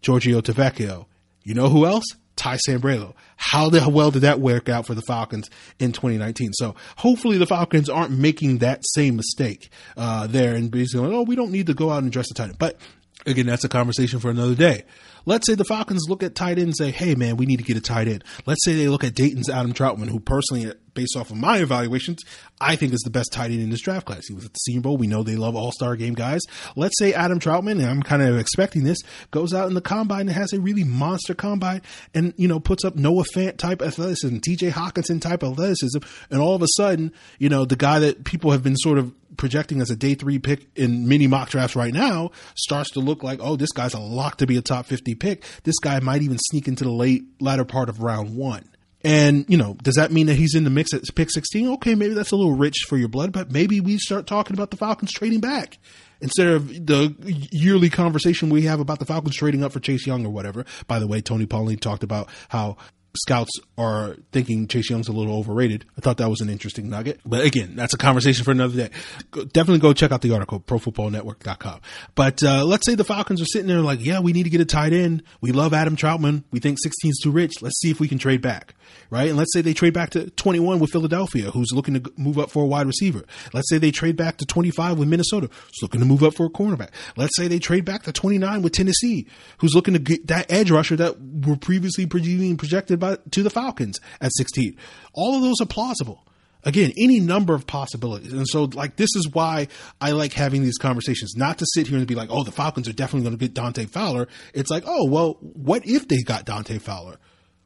Giorgio 0.00 0.40
Tavecchio. 0.40 1.06
You 1.42 1.54
know 1.54 1.68
who 1.68 1.86
else? 1.86 2.04
Ty 2.36 2.58
Sambrailo. 2.68 3.14
How 3.36 3.68
the 3.68 3.88
well 3.88 4.10
did 4.10 4.20
that 4.20 4.40
work 4.40 4.68
out 4.68 4.86
for 4.86 4.94
the 4.94 5.02
Falcons 5.02 5.50
in 5.78 5.92
2019? 5.92 6.52
So 6.54 6.74
hopefully 6.96 7.38
the 7.38 7.46
Falcons 7.46 7.88
aren't 7.88 8.12
making 8.12 8.58
that 8.58 8.82
same 8.94 9.16
mistake 9.16 9.70
uh, 9.96 10.26
there 10.26 10.54
and 10.54 10.70
basically, 10.70 11.14
oh, 11.14 11.22
we 11.22 11.36
don't 11.36 11.50
need 11.50 11.66
to 11.66 11.74
go 11.74 11.90
out 11.90 12.02
and 12.02 12.12
dress 12.12 12.28
the 12.28 12.34
tight 12.34 12.50
end. 12.50 12.58
But 12.58 12.78
again, 13.26 13.46
that's 13.46 13.64
a 13.64 13.68
conversation 13.68 14.20
for 14.20 14.30
another 14.30 14.54
day. 14.54 14.84
Let's 15.26 15.46
say 15.46 15.54
the 15.54 15.64
Falcons 15.64 16.06
look 16.08 16.22
at 16.22 16.34
tight 16.34 16.58
end 16.58 16.68
and 16.68 16.76
say, 16.76 16.90
hey, 16.90 17.14
man, 17.14 17.36
we 17.36 17.46
need 17.46 17.58
to 17.58 17.64
get 17.64 17.76
a 17.76 17.80
tight 17.80 18.08
end. 18.08 18.24
Let's 18.46 18.64
say 18.64 18.74
they 18.74 18.88
look 18.88 19.04
at 19.04 19.14
Dayton's 19.14 19.50
Adam 19.50 19.74
Trautman, 19.74 20.08
who 20.08 20.20
personally, 20.20 20.72
based 20.94 21.16
off 21.16 21.30
of 21.30 21.36
my 21.36 21.58
evaluations, 21.58 22.24
I 22.60 22.76
think 22.76 22.94
is 22.94 23.00
the 23.00 23.10
best 23.10 23.32
tight 23.32 23.50
end 23.50 23.60
in 23.60 23.70
this 23.70 23.80
draft 23.80 24.06
class. 24.06 24.26
He 24.28 24.34
was 24.34 24.46
at 24.46 24.52
the 24.52 24.58
Senior 24.58 24.82
Bowl. 24.82 24.96
We 24.96 25.08
know 25.08 25.22
they 25.22 25.36
love 25.36 25.56
all 25.56 25.72
star 25.72 25.96
game 25.96 26.14
guys. 26.14 26.40
Let's 26.76 26.98
say 26.98 27.12
Adam 27.12 27.40
Trautman, 27.40 27.72
and 27.72 27.86
I'm 27.86 28.02
kind 28.02 28.22
of 28.22 28.38
expecting 28.38 28.84
this, 28.84 28.98
goes 29.32 29.52
out 29.52 29.68
in 29.68 29.74
the 29.74 29.80
combine 29.80 30.22
and 30.22 30.30
has 30.30 30.52
a 30.52 30.60
really 30.60 30.84
monster 30.84 31.34
combine 31.34 31.82
and, 32.14 32.32
you 32.36 32.46
know, 32.48 32.60
puts 32.60 32.84
up 32.84 32.94
Noah 32.94 33.24
Fant 33.34 33.56
type 33.56 33.82
athleticism, 33.82 34.36
TJ 34.36 34.70
Hockenson 34.70 35.20
type 35.20 35.42
athleticism. 35.42 35.98
And 36.30 36.40
all 36.40 36.54
of 36.54 36.62
a 36.62 36.68
sudden, 36.76 37.12
you 37.38 37.48
know, 37.48 37.64
the 37.64 37.76
guy 37.76 37.98
that 37.98 38.24
people 38.24 38.52
have 38.52 38.62
been 38.62 38.76
sort 38.76 38.98
of 38.98 39.12
projecting 39.36 39.80
as 39.80 39.90
a 39.90 39.96
day 39.96 40.14
three 40.14 40.38
pick 40.38 40.66
in 40.76 41.08
mini 41.08 41.26
mock 41.26 41.50
drafts 41.50 41.76
right 41.76 41.92
now 41.92 42.30
starts 42.54 42.90
to 42.92 43.00
look 43.00 43.22
like, 43.22 43.40
oh, 43.42 43.56
this 43.56 43.72
guy's 43.72 43.94
a 43.94 43.98
lock 43.98 44.38
to 44.38 44.46
be 44.46 44.56
a 44.56 44.62
top 44.62 44.86
50 44.86 45.14
pick. 45.16 45.44
This 45.64 45.78
guy 45.78 45.98
might 46.00 46.22
even 46.22 46.38
sneak 46.38 46.68
into 46.68 46.84
the 46.84 46.92
late, 46.92 47.24
latter 47.40 47.64
part 47.64 47.88
of 47.88 48.02
round 48.02 48.36
one. 48.36 48.68
And, 49.04 49.44
you 49.48 49.56
know, 49.56 49.76
does 49.82 49.94
that 49.94 50.10
mean 50.10 50.26
that 50.26 50.34
he's 50.34 50.54
in 50.54 50.64
the 50.64 50.70
mix 50.70 50.92
at 50.92 51.02
pick 51.14 51.30
16? 51.30 51.68
Okay, 51.74 51.94
maybe 51.94 52.14
that's 52.14 52.32
a 52.32 52.36
little 52.36 52.56
rich 52.56 52.76
for 52.88 52.96
your 52.96 53.08
blood, 53.08 53.30
but 53.30 53.52
maybe 53.52 53.80
we 53.80 53.98
start 53.98 54.26
talking 54.26 54.54
about 54.54 54.70
the 54.70 54.76
Falcons 54.76 55.12
trading 55.12 55.40
back 55.40 55.78
instead 56.20 56.48
of 56.48 56.68
the 56.68 57.14
yearly 57.52 57.90
conversation 57.90 58.50
we 58.50 58.62
have 58.62 58.80
about 58.80 58.98
the 58.98 59.04
Falcons 59.04 59.36
trading 59.36 59.62
up 59.62 59.72
for 59.72 59.80
Chase 59.80 60.06
Young 60.06 60.26
or 60.26 60.30
whatever. 60.30 60.64
By 60.88 60.98
the 60.98 61.06
way, 61.06 61.20
Tony 61.20 61.46
Pauline 61.46 61.78
talked 61.78 62.02
about 62.02 62.28
how 62.48 62.78
scouts 63.16 63.50
are 63.78 64.16
thinking 64.32 64.68
Chase 64.68 64.90
Young's 64.90 65.08
a 65.08 65.12
little 65.12 65.36
overrated. 65.36 65.84
I 65.96 66.00
thought 66.00 66.18
that 66.18 66.28
was 66.28 66.40
an 66.40 66.48
interesting 66.48 66.88
nugget. 66.88 67.20
But 67.24 67.44
again, 67.44 67.76
that's 67.76 67.94
a 67.94 67.98
conversation 67.98 68.44
for 68.44 68.50
another 68.50 68.76
day. 68.76 68.90
Go, 69.30 69.44
definitely 69.44 69.80
go 69.80 69.92
check 69.92 70.12
out 70.12 70.22
the 70.22 70.32
article, 70.32 70.60
profootballnetwork.com. 70.60 71.80
But 72.14 72.42
uh, 72.42 72.64
let's 72.64 72.86
say 72.86 72.94
the 72.94 73.04
Falcons 73.04 73.40
are 73.40 73.46
sitting 73.46 73.68
there 73.68 73.80
like, 73.80 74.04
yeah, 74.04 74.20
we 74.20 74.32
need 74.32 74.44
to 74.44 74.50
get 74.50 74.60
a 74.60 74.64
tight 74.64 74.92
end. 74.92 75.22
We 75.40 75.52
love 75.52 75.74
Adam 75.74 75.96
Trautman. 75.96 76.44
We 76.50 76.60
think 76.60 76.78
16 76.82 77.10
is 77.10 77.20
too 77.22 77.30
rich. 77.30 77.62
Let's 77.62 77.78
see 77.80 77.90
if 77.90 78.00
we 78.00 78.08
can 78.08 78.18
trade 78.18 78.42
back. 78.42 78.74
Right. 79.10 79.28
And 79.28 79.36
let's 79.36 79.52
say 79.52 79.60
they 79.60 79.74
trade 79.74 79.94
back 79.94 80.10
to 80.10 80.30
21 80.30 80.78
with 80.78 80.90
Philadelphia, 80.90 81.50
who's 81.50 81.72
looking 81.72 81.94
to 81.94 82.12
move 82.16 82.38
up 82.38 82.50
for 82.50 82.64
a 82.64 82.66
wide 82.66 82.86
receiver. 82.86 83.24
Let's 83.52 83.68
say 83.68 83.78
they 83.78 83.90
trade 83.90 84.16
back 84.16 84.38
to 84.38 84.46
25 84.46 84.98
with 84.98 85.08
Minnesota, 85.08 85.48
who's 85.48 85.82
looking 85.82 86.00
to 86.00 86.06
move 86.06 86.22
up 86.22 86.34
for 86.34 86.46
a 86.46 86.50
cornerback. 86.50 86.90
Let's 87.16 87.36
say 87.36 87.48
they 87.48 87.58
trade 87.58 87.84
back 87.84 88.02
to 88.04 88.12
29 88.12 88.62
with 88.62 88.72
Tennessee, 88.72 89.26
who's 89.58 89.74
looking 89.74 89.94
to 89.94 90.00
get 90.00 90.26
that 90.28 90.50
edge 90.50 90.70
rusher 90.70 90.96
that 90.96 91.16
were 91.20 91.56
previously 91.56 92.06
projected 92.06 92.98
by 92.98 93.05
to 93.14 93.42
the 93.42 93.50
Falcons 93.50 93.98
at 94.20 94.32
16. 94.36 94.76
All 95.14 95.36
of 95.36 95.42
those 95.42 95.60
are 95.60 95.66
plausible. 95.66 96.26
Again, 96.64 96.92
any 96.98 97.20
number 97.20 97.54
of 97.54 97.64
possibilities. 97.64 98.32
And 98.32 98.46
so, 98.48 98.64
like, 98.64 98.96
this 98.96 99.14
is 99.14 99.30
why 99.32 99.68
I 100.00 100.10
like 100.10 100.32
having 100.32 100.64
these 100.64 100.78
conversations, 100.78 101.34
not 101.36 101.58
to 101.58 101.66
sit 101.74 101.86
here 101.86 101.96
and 101.96 102.06
be 102.08 102.16
like, 102.16 102.28
oh, 102.28 102.42
the 102.42 102.50
Falcons 102.50 102.88
are 102.88 102.92
definitely 102.92 103.28
going 103.28 103.38
to 103.38 103.44
get 103.44 103.54
Dante 103.54 103.86
Fowler. 103.86 104.26
It's 104.52 104.68
like, 104.68 104.82
oh, 104.84 105.08
well, 105.08 105.38
what 105.40 105.86
if 105.86 106.08
they 106.08 106.22
got 106.22 106.44
Dante 106.44 106.78
Fowler? 106.78 107.18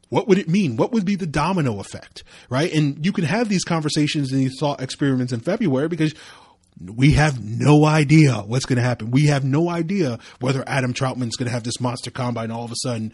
What 0.09 0.27
would 0.27 0.37
it 0.37 0.47
mean? 0.47 0.75
What 0.75 0.91
would 0.91 1.05
be 1.05 1.15
the 1.15 1.25
domino 1.25 1.79
effect? 1.79 2.23
Right. 2.49 2.71
And 2.71 3.03
you 3.03 3.11
can 3.11 3.23
have 3.23 3.49
these 3.49 3.63
conversations 3.63 4.31
and 4.31 4.39
these 4.39 4.59
thought 4.59 4.81
experiments 4.81 5.33
in 5.33 5.39
February 5.39 5.87
because 5.87 6.13
we 6.79 7.13
have 7.13 7.43
no 7.43 7.85
idea 7.85 8.35
what's 8.35 8.65
going 8.65 8.77
to 8.77 8.83
happen. 8.83 9.09
We 9.09 9.27
have 9.27 9.43
no 9.43 9.69
idea 9.69 10.19
whether 10.39 10.63
Adam 10.67 10.93
Trautman's 10.93 11.37
going 11.37 11.47
to 11.47 11.53
have 11.53 11.63
this 11.63 11.79
monster 11.79 12.11
combine 12.11 12.51
all 12.51 12.65
of 12.65 12.71
a 12.71 12.75
sudden 12.83 13.13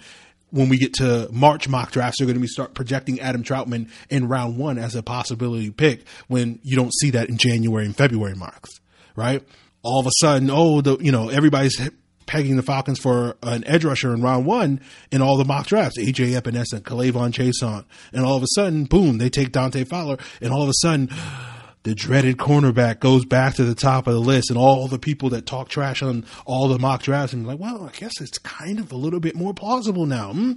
when 0.51 0.69
we 0.69 0.77
get 0.77 0.93
to 0.95 1.27
March 1.31 1.67
mock 1.67 1.91
drafts, 1.91 2.19
they're 2.19 2.25
going 2.25 2.35
to 2.35 2.41
be 2.41 2.47
start 2.47 2.73
projecting 2.73 3.19
Adam 3.19 3.43
Trautman 3.43 3.89
in 4.09 4.27
round 4.27 4.57
one 4.57 4.77
as 4.77 4.95
a 4.95 5.03
possibility 5.03 5.69
pick 5.71 6.05
when 6.27 6.59
you 6.63 6.75
don't 6.75 6.93
see 6.93 7.11
that 7.11 7.29
in 7.29 7.37
January 7.37 7.85
and 7.85 7.95
February 7.95 8.35
mocks, 8.35 8.69
right? 9.15 9.43
All 9.83 9.99
of 9.99 10.07
a 10.07 10.11
sudden, 10.19 10.49
oh, 10.51 10.81
the 10.81 10.97
you 10.97 11.11
know 11.11 11.29
everybody's 11.29 11.79
pegging 12.25 12.57
the 12.57 12.63
Falcons 12.63 12.99
for 12.99 13.37
an 13.41 13.65
edge 13.65 13.85
rusher 13.85 14.13
in 14.13 14.21
round 14.21 14.45
one 14.45 14.81
in 15.11 15.21
all 15.21 15.37
the 15.37 15.45
mock 15.45 15.67
drafts, 15.67 15.97
AJ 15.97 16.39
Epenesa, 16.39 16.81
K'Lavon 16.81 17.31
Chaisson, 17.31 17.85
and 18.13 18.25
all 18.25 18.35
of 18.35 18.43
a 18.43 18.47
sudden, 18.53 18.83
boom, 18.83 19.17
they 19.17 19.29
take 19.29 19.51
Dante 19.51 19.83
Fowler, 19.85 20.17
and 20.41 20.51
all 20.51 20.61
of 20.61 20.69
a 20.69 20.73
sudden 20.81 21.09
the 21.87 21.95
dreaded 21.95 22.35
cornerback 22.35 22.99
goes 22.99 23.23
back 23.23 23.55
to 23.55 23.63
the 23.63 23.73
top 23.73 24.07
of 24.07 24.13
the 24.13 24.19
list, 24.19 24.49
and 24.49 24.59
all 24.59 24.89
the 24.89 24.99
people 24.99 25.29
that 25.29 25.45
talk 25.45 25.69
trash 25.69 26.03
on 26.03 26.25
all 26.45 26.67
the 26.67 26.77
mock 26.77 27.01
drafts 27.01 27.31
and 27.31 27.47
like, 27.47 27.59
well, 27.59 27.83
I 27.83 27.97
guess 27.97 28.19
it's 28.19 28.37
kind 28.39 28.77
of 28.77 28.91
a 28.91 28.97
little 28.97 29.21
bit 29.21 29.35
more 29.35 29.53
plausible 29.53 30.05
now. 30.05 30.33
Hmm? 30.33 30.53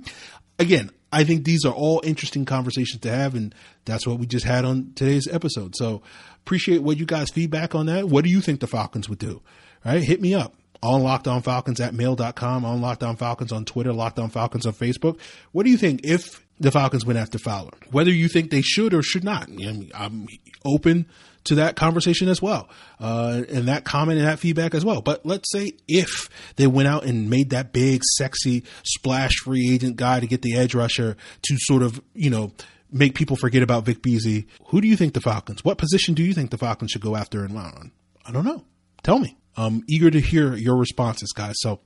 Again, 0.59 0.91
I 1.13 1.23
think 1.23 1.45
these 1.45 1.65
are 1.65 1.73
all 1.73 2.01
interesting 2.05 2.45
conversations 2.45 3.03
to 3.03 3.13
have, 3.13 3.37
and 3.37 3.55
that's 3.85 4.09
what 4.09 4.19
we 4.19 4.27
just 4.27 4.45
had 4.45 4.65
on 4.65 4.91
today's 4.97 5.29
episode. 5.29 5.77
So 5.77 6.03
appreciate 6.45 6.83
what 6.83 6.97
you 6.97 7.07
guys 7.07 7.31
feedback 7.31 7.77
on 7.77 7.87
that. 7.87 8.09
What 8.09 8.25
do 8.25 8.31
you 8.31 8.41
think 8.41 8.59
the 8.59 8.67
Falcons 8.67 9.09
would 9.09 9.21
do? 9.21 9.41
Right, 9.85 10.03
hit 10.03 10.21
me 10.21 10.35
up 10.35 10.57
on 10.83 11.05
Locked 11.05 11.29
On 11.29 11.43
Falcons 11.43 11.79
at 11.81 11.95
mail.com, 11.95 12.65
on 12.65 12.81
Locked 12.81 13.05
On 13.05 13.65
Twitter, 13.65 13.93
Locked 13.93 14.19
On 14.19 14.31
Falcons 14.31 14.67
on 14.67 14.73
Facebook. 14.73 15.21
What 15.53 15.63
do 15.63 15.71
you 15.71 15.79
think 15.79 16.01
if 16.03 16.45
the 16.61 16.71
Falcons 16.71 17.05
went 17.05 17.19
after 17.19 17.39
Fowler? 17.39 17.73
Whether 17.91 18.13
you 18.13 18.29
think 18.29 18.51
they 18.51 18.63
should 18.63 18.95
or 18.95 19.03
should 19.03 19.25
not. 19.25 19.49
I'm 19.95 20.29
open 20.65 21.07
to 21.45 21.55
that 21.57 21.75
conversation 21.75 22.29
as 22.29 22.43
well, 22.43 22.69
uh, 23.01 23.43
and 23.49 23.67
that 23.67 23.85
comment 23.85 24.19
and 24.19 24.29
that 24.29 24.39
feedback 24.39 24.75
as 24.75 24.85
well. 24.85 25.01
But 25.01 25.25
let's 25.25 25.51
say 25.51 25.73
if 25.89 26.29
they 26.57 26.67
went 26.67 26.87
out 26.87 27.05
and 27.05 27.31
made 27.31 27.51
that 27.51 27.73
big, 27.73 28.03
sexy 28.19 28.63
splash 28.85 29.33
free 29.43 29.73
agent 29.73 29.97
guy 29.97 30.21
to 30.21 30.27
get 30.27 30.43
the 30.43 30.57
edge 30.57 30.75
rusher 30.75 31.17
to 31.43 31.57
sort 31.61 31.83
of, 31.83 32.01
you 32.15 32.31
know, 32.31 32.53
make 32.93 33.15
people 33.15 33.37
forget 33.37 33.63
about 33.63 33.85
Vic 33.85 34.03
Beasley, 34.03 34.47
who 34.67 34.81
do 34.81 34.89
you 34.89 34.97
think 34.97 35.15
the 35.15 35.21
Falcons? 35.21 35.65
What 35.65 35.79
position 35.79 36.15
do 36.15 36.23
you 36.23 36.35
think 36.35 36.51
the 36.51 36.59
Falcons 36.59 36.91
should 36.91 37.03
go 37.03 37.17
after 37.17 37.45
and 37.45 37.57
on? 37.57 37.93
I 38.27 38.33
don't 38.33 38.45
know. 38.45 38.65
Tell 39.03 39.19
me. 39.19 39.37
I'm 39.57 39.83
eager 39.89 40.11
to 40.11 40.21
hear 40.21 40.55
your 40.55 40.77
responses, 40.77 41.33
guys. 41.33 41.55
So 41.59 41.81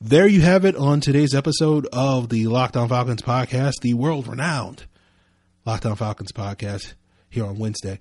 there 0.00 0.26
you 0.26 0.40
have 0.40 0.64
it 0.64 0.76
on 0.76 1.00
today's 1.00 1.34
episode 1.34 1.86
of 1.92 2.30
the 2.30 2.46
Locked 2.46 2.76
On 2.76 2.88
Falcons 2.88 3.20
podcast, 3.20 3.80
the 3.82 3.92
world 3.92 4.26
renowned 4.26 4.86
Locked 5.66 5.84
On 5.84 5.94
Falcons 5.94 6.32
podcast 6.32 6.94
here 7.28 7.44
on 7.44 7.58
Wednesday. 7.58 7.98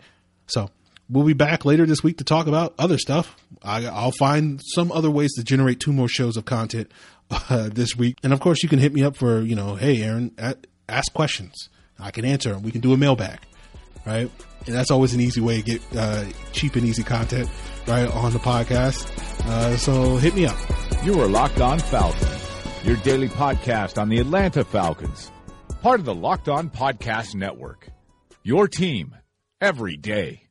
So 0.47 0.69
we'll 1.09 1.25
be 1.25 1.33
back 1.33 1.65
later 1.65 1.85
this 1.85 2.01
week 2.01 2.19
to 2.19 2.23
talk 2.23 2.47
about 2.47 2.73
other 2.79 2.97
stuff. 2.97 3.35
I, 3.62 3.81
will 3.81 4.13
find 4.13 4.62
some 4.63 4.93
other 4.93 5.12
ways 5.12 5.33
to 5.33 5.43
generate 5.43 5.81
two 5.81 5.91
more 5.91 6.07
shows 6.07 6.38
of 6.38 6.45
content 6.45 6.89
uh, 7.31 7.69
this 7.69 7.97
week. 7.97 8.17
And 8.23 8.31
of 8.31 8.39
course, 8.39 8.63
you 8.63 8.69
can 8.69 8.79
hit 8.79 8.93
me 8.93 9.03
up 9.03 9.17
for, 9.17 9.41
you 9.41 9.55
know, 9.55 9.75
hey, 9.75 10.01
Aaron, 10.01 10.33
ask 10.88 11.12
questions. 11.13 11.67
I 11.99 12.12
can 12.12 12.23
answer 12.23 12.53
them. 12.53 12.63
We 12.63 12.71
can 12.71 12.79
do 12.79 12.93
a 12.93 12.97
mailbag, 12.97 13.39
right? 14.05 14.31
And 14.65 14.75
that's 14.75 14.89
always 14.89 15.13
an 15.13 15.19
easy 15.19 15.41
way 15.41 15.62
to 15.62 15.63
get 15.63 15.81
uh, 15.97 16.23
cheap 16.53 16.77
and 16.77 16.85
easy 16.85 17.03
content, 17.03 17.49
right, 17.88 18.09
on 18.09 18.31
the 18.31 18.39
podcast. 18.39 19.05
Uh, 19.45 19.75
so 19.75 20.15
hit 20.15 20.33
me 20.33 20.45
up. 20.45 20.57
You 21.01 21.21
are 21.21 21.29
Locked 21.29 21.62
On 21.62 21.79
Falcons, 21.79 22.49
your 22.83 22.97
daily 22.97 23.29
podcast 23.29 23.97
on 23.97 24.09
the 24.09 24.19
Atlanta 24.19 24.65
Falcons, 24.65 25.31
part 25.81 26.01
of 26.01 26.05
the 26.05 26.13
Locked 26.13 26.49
On 26.49 26.69
Podcast 26.69 27.35
Network. 27.35 27.88
Your 28.43 28.67
team 28.67 29.15
every 29.62 29.95
day. 29.95 30.48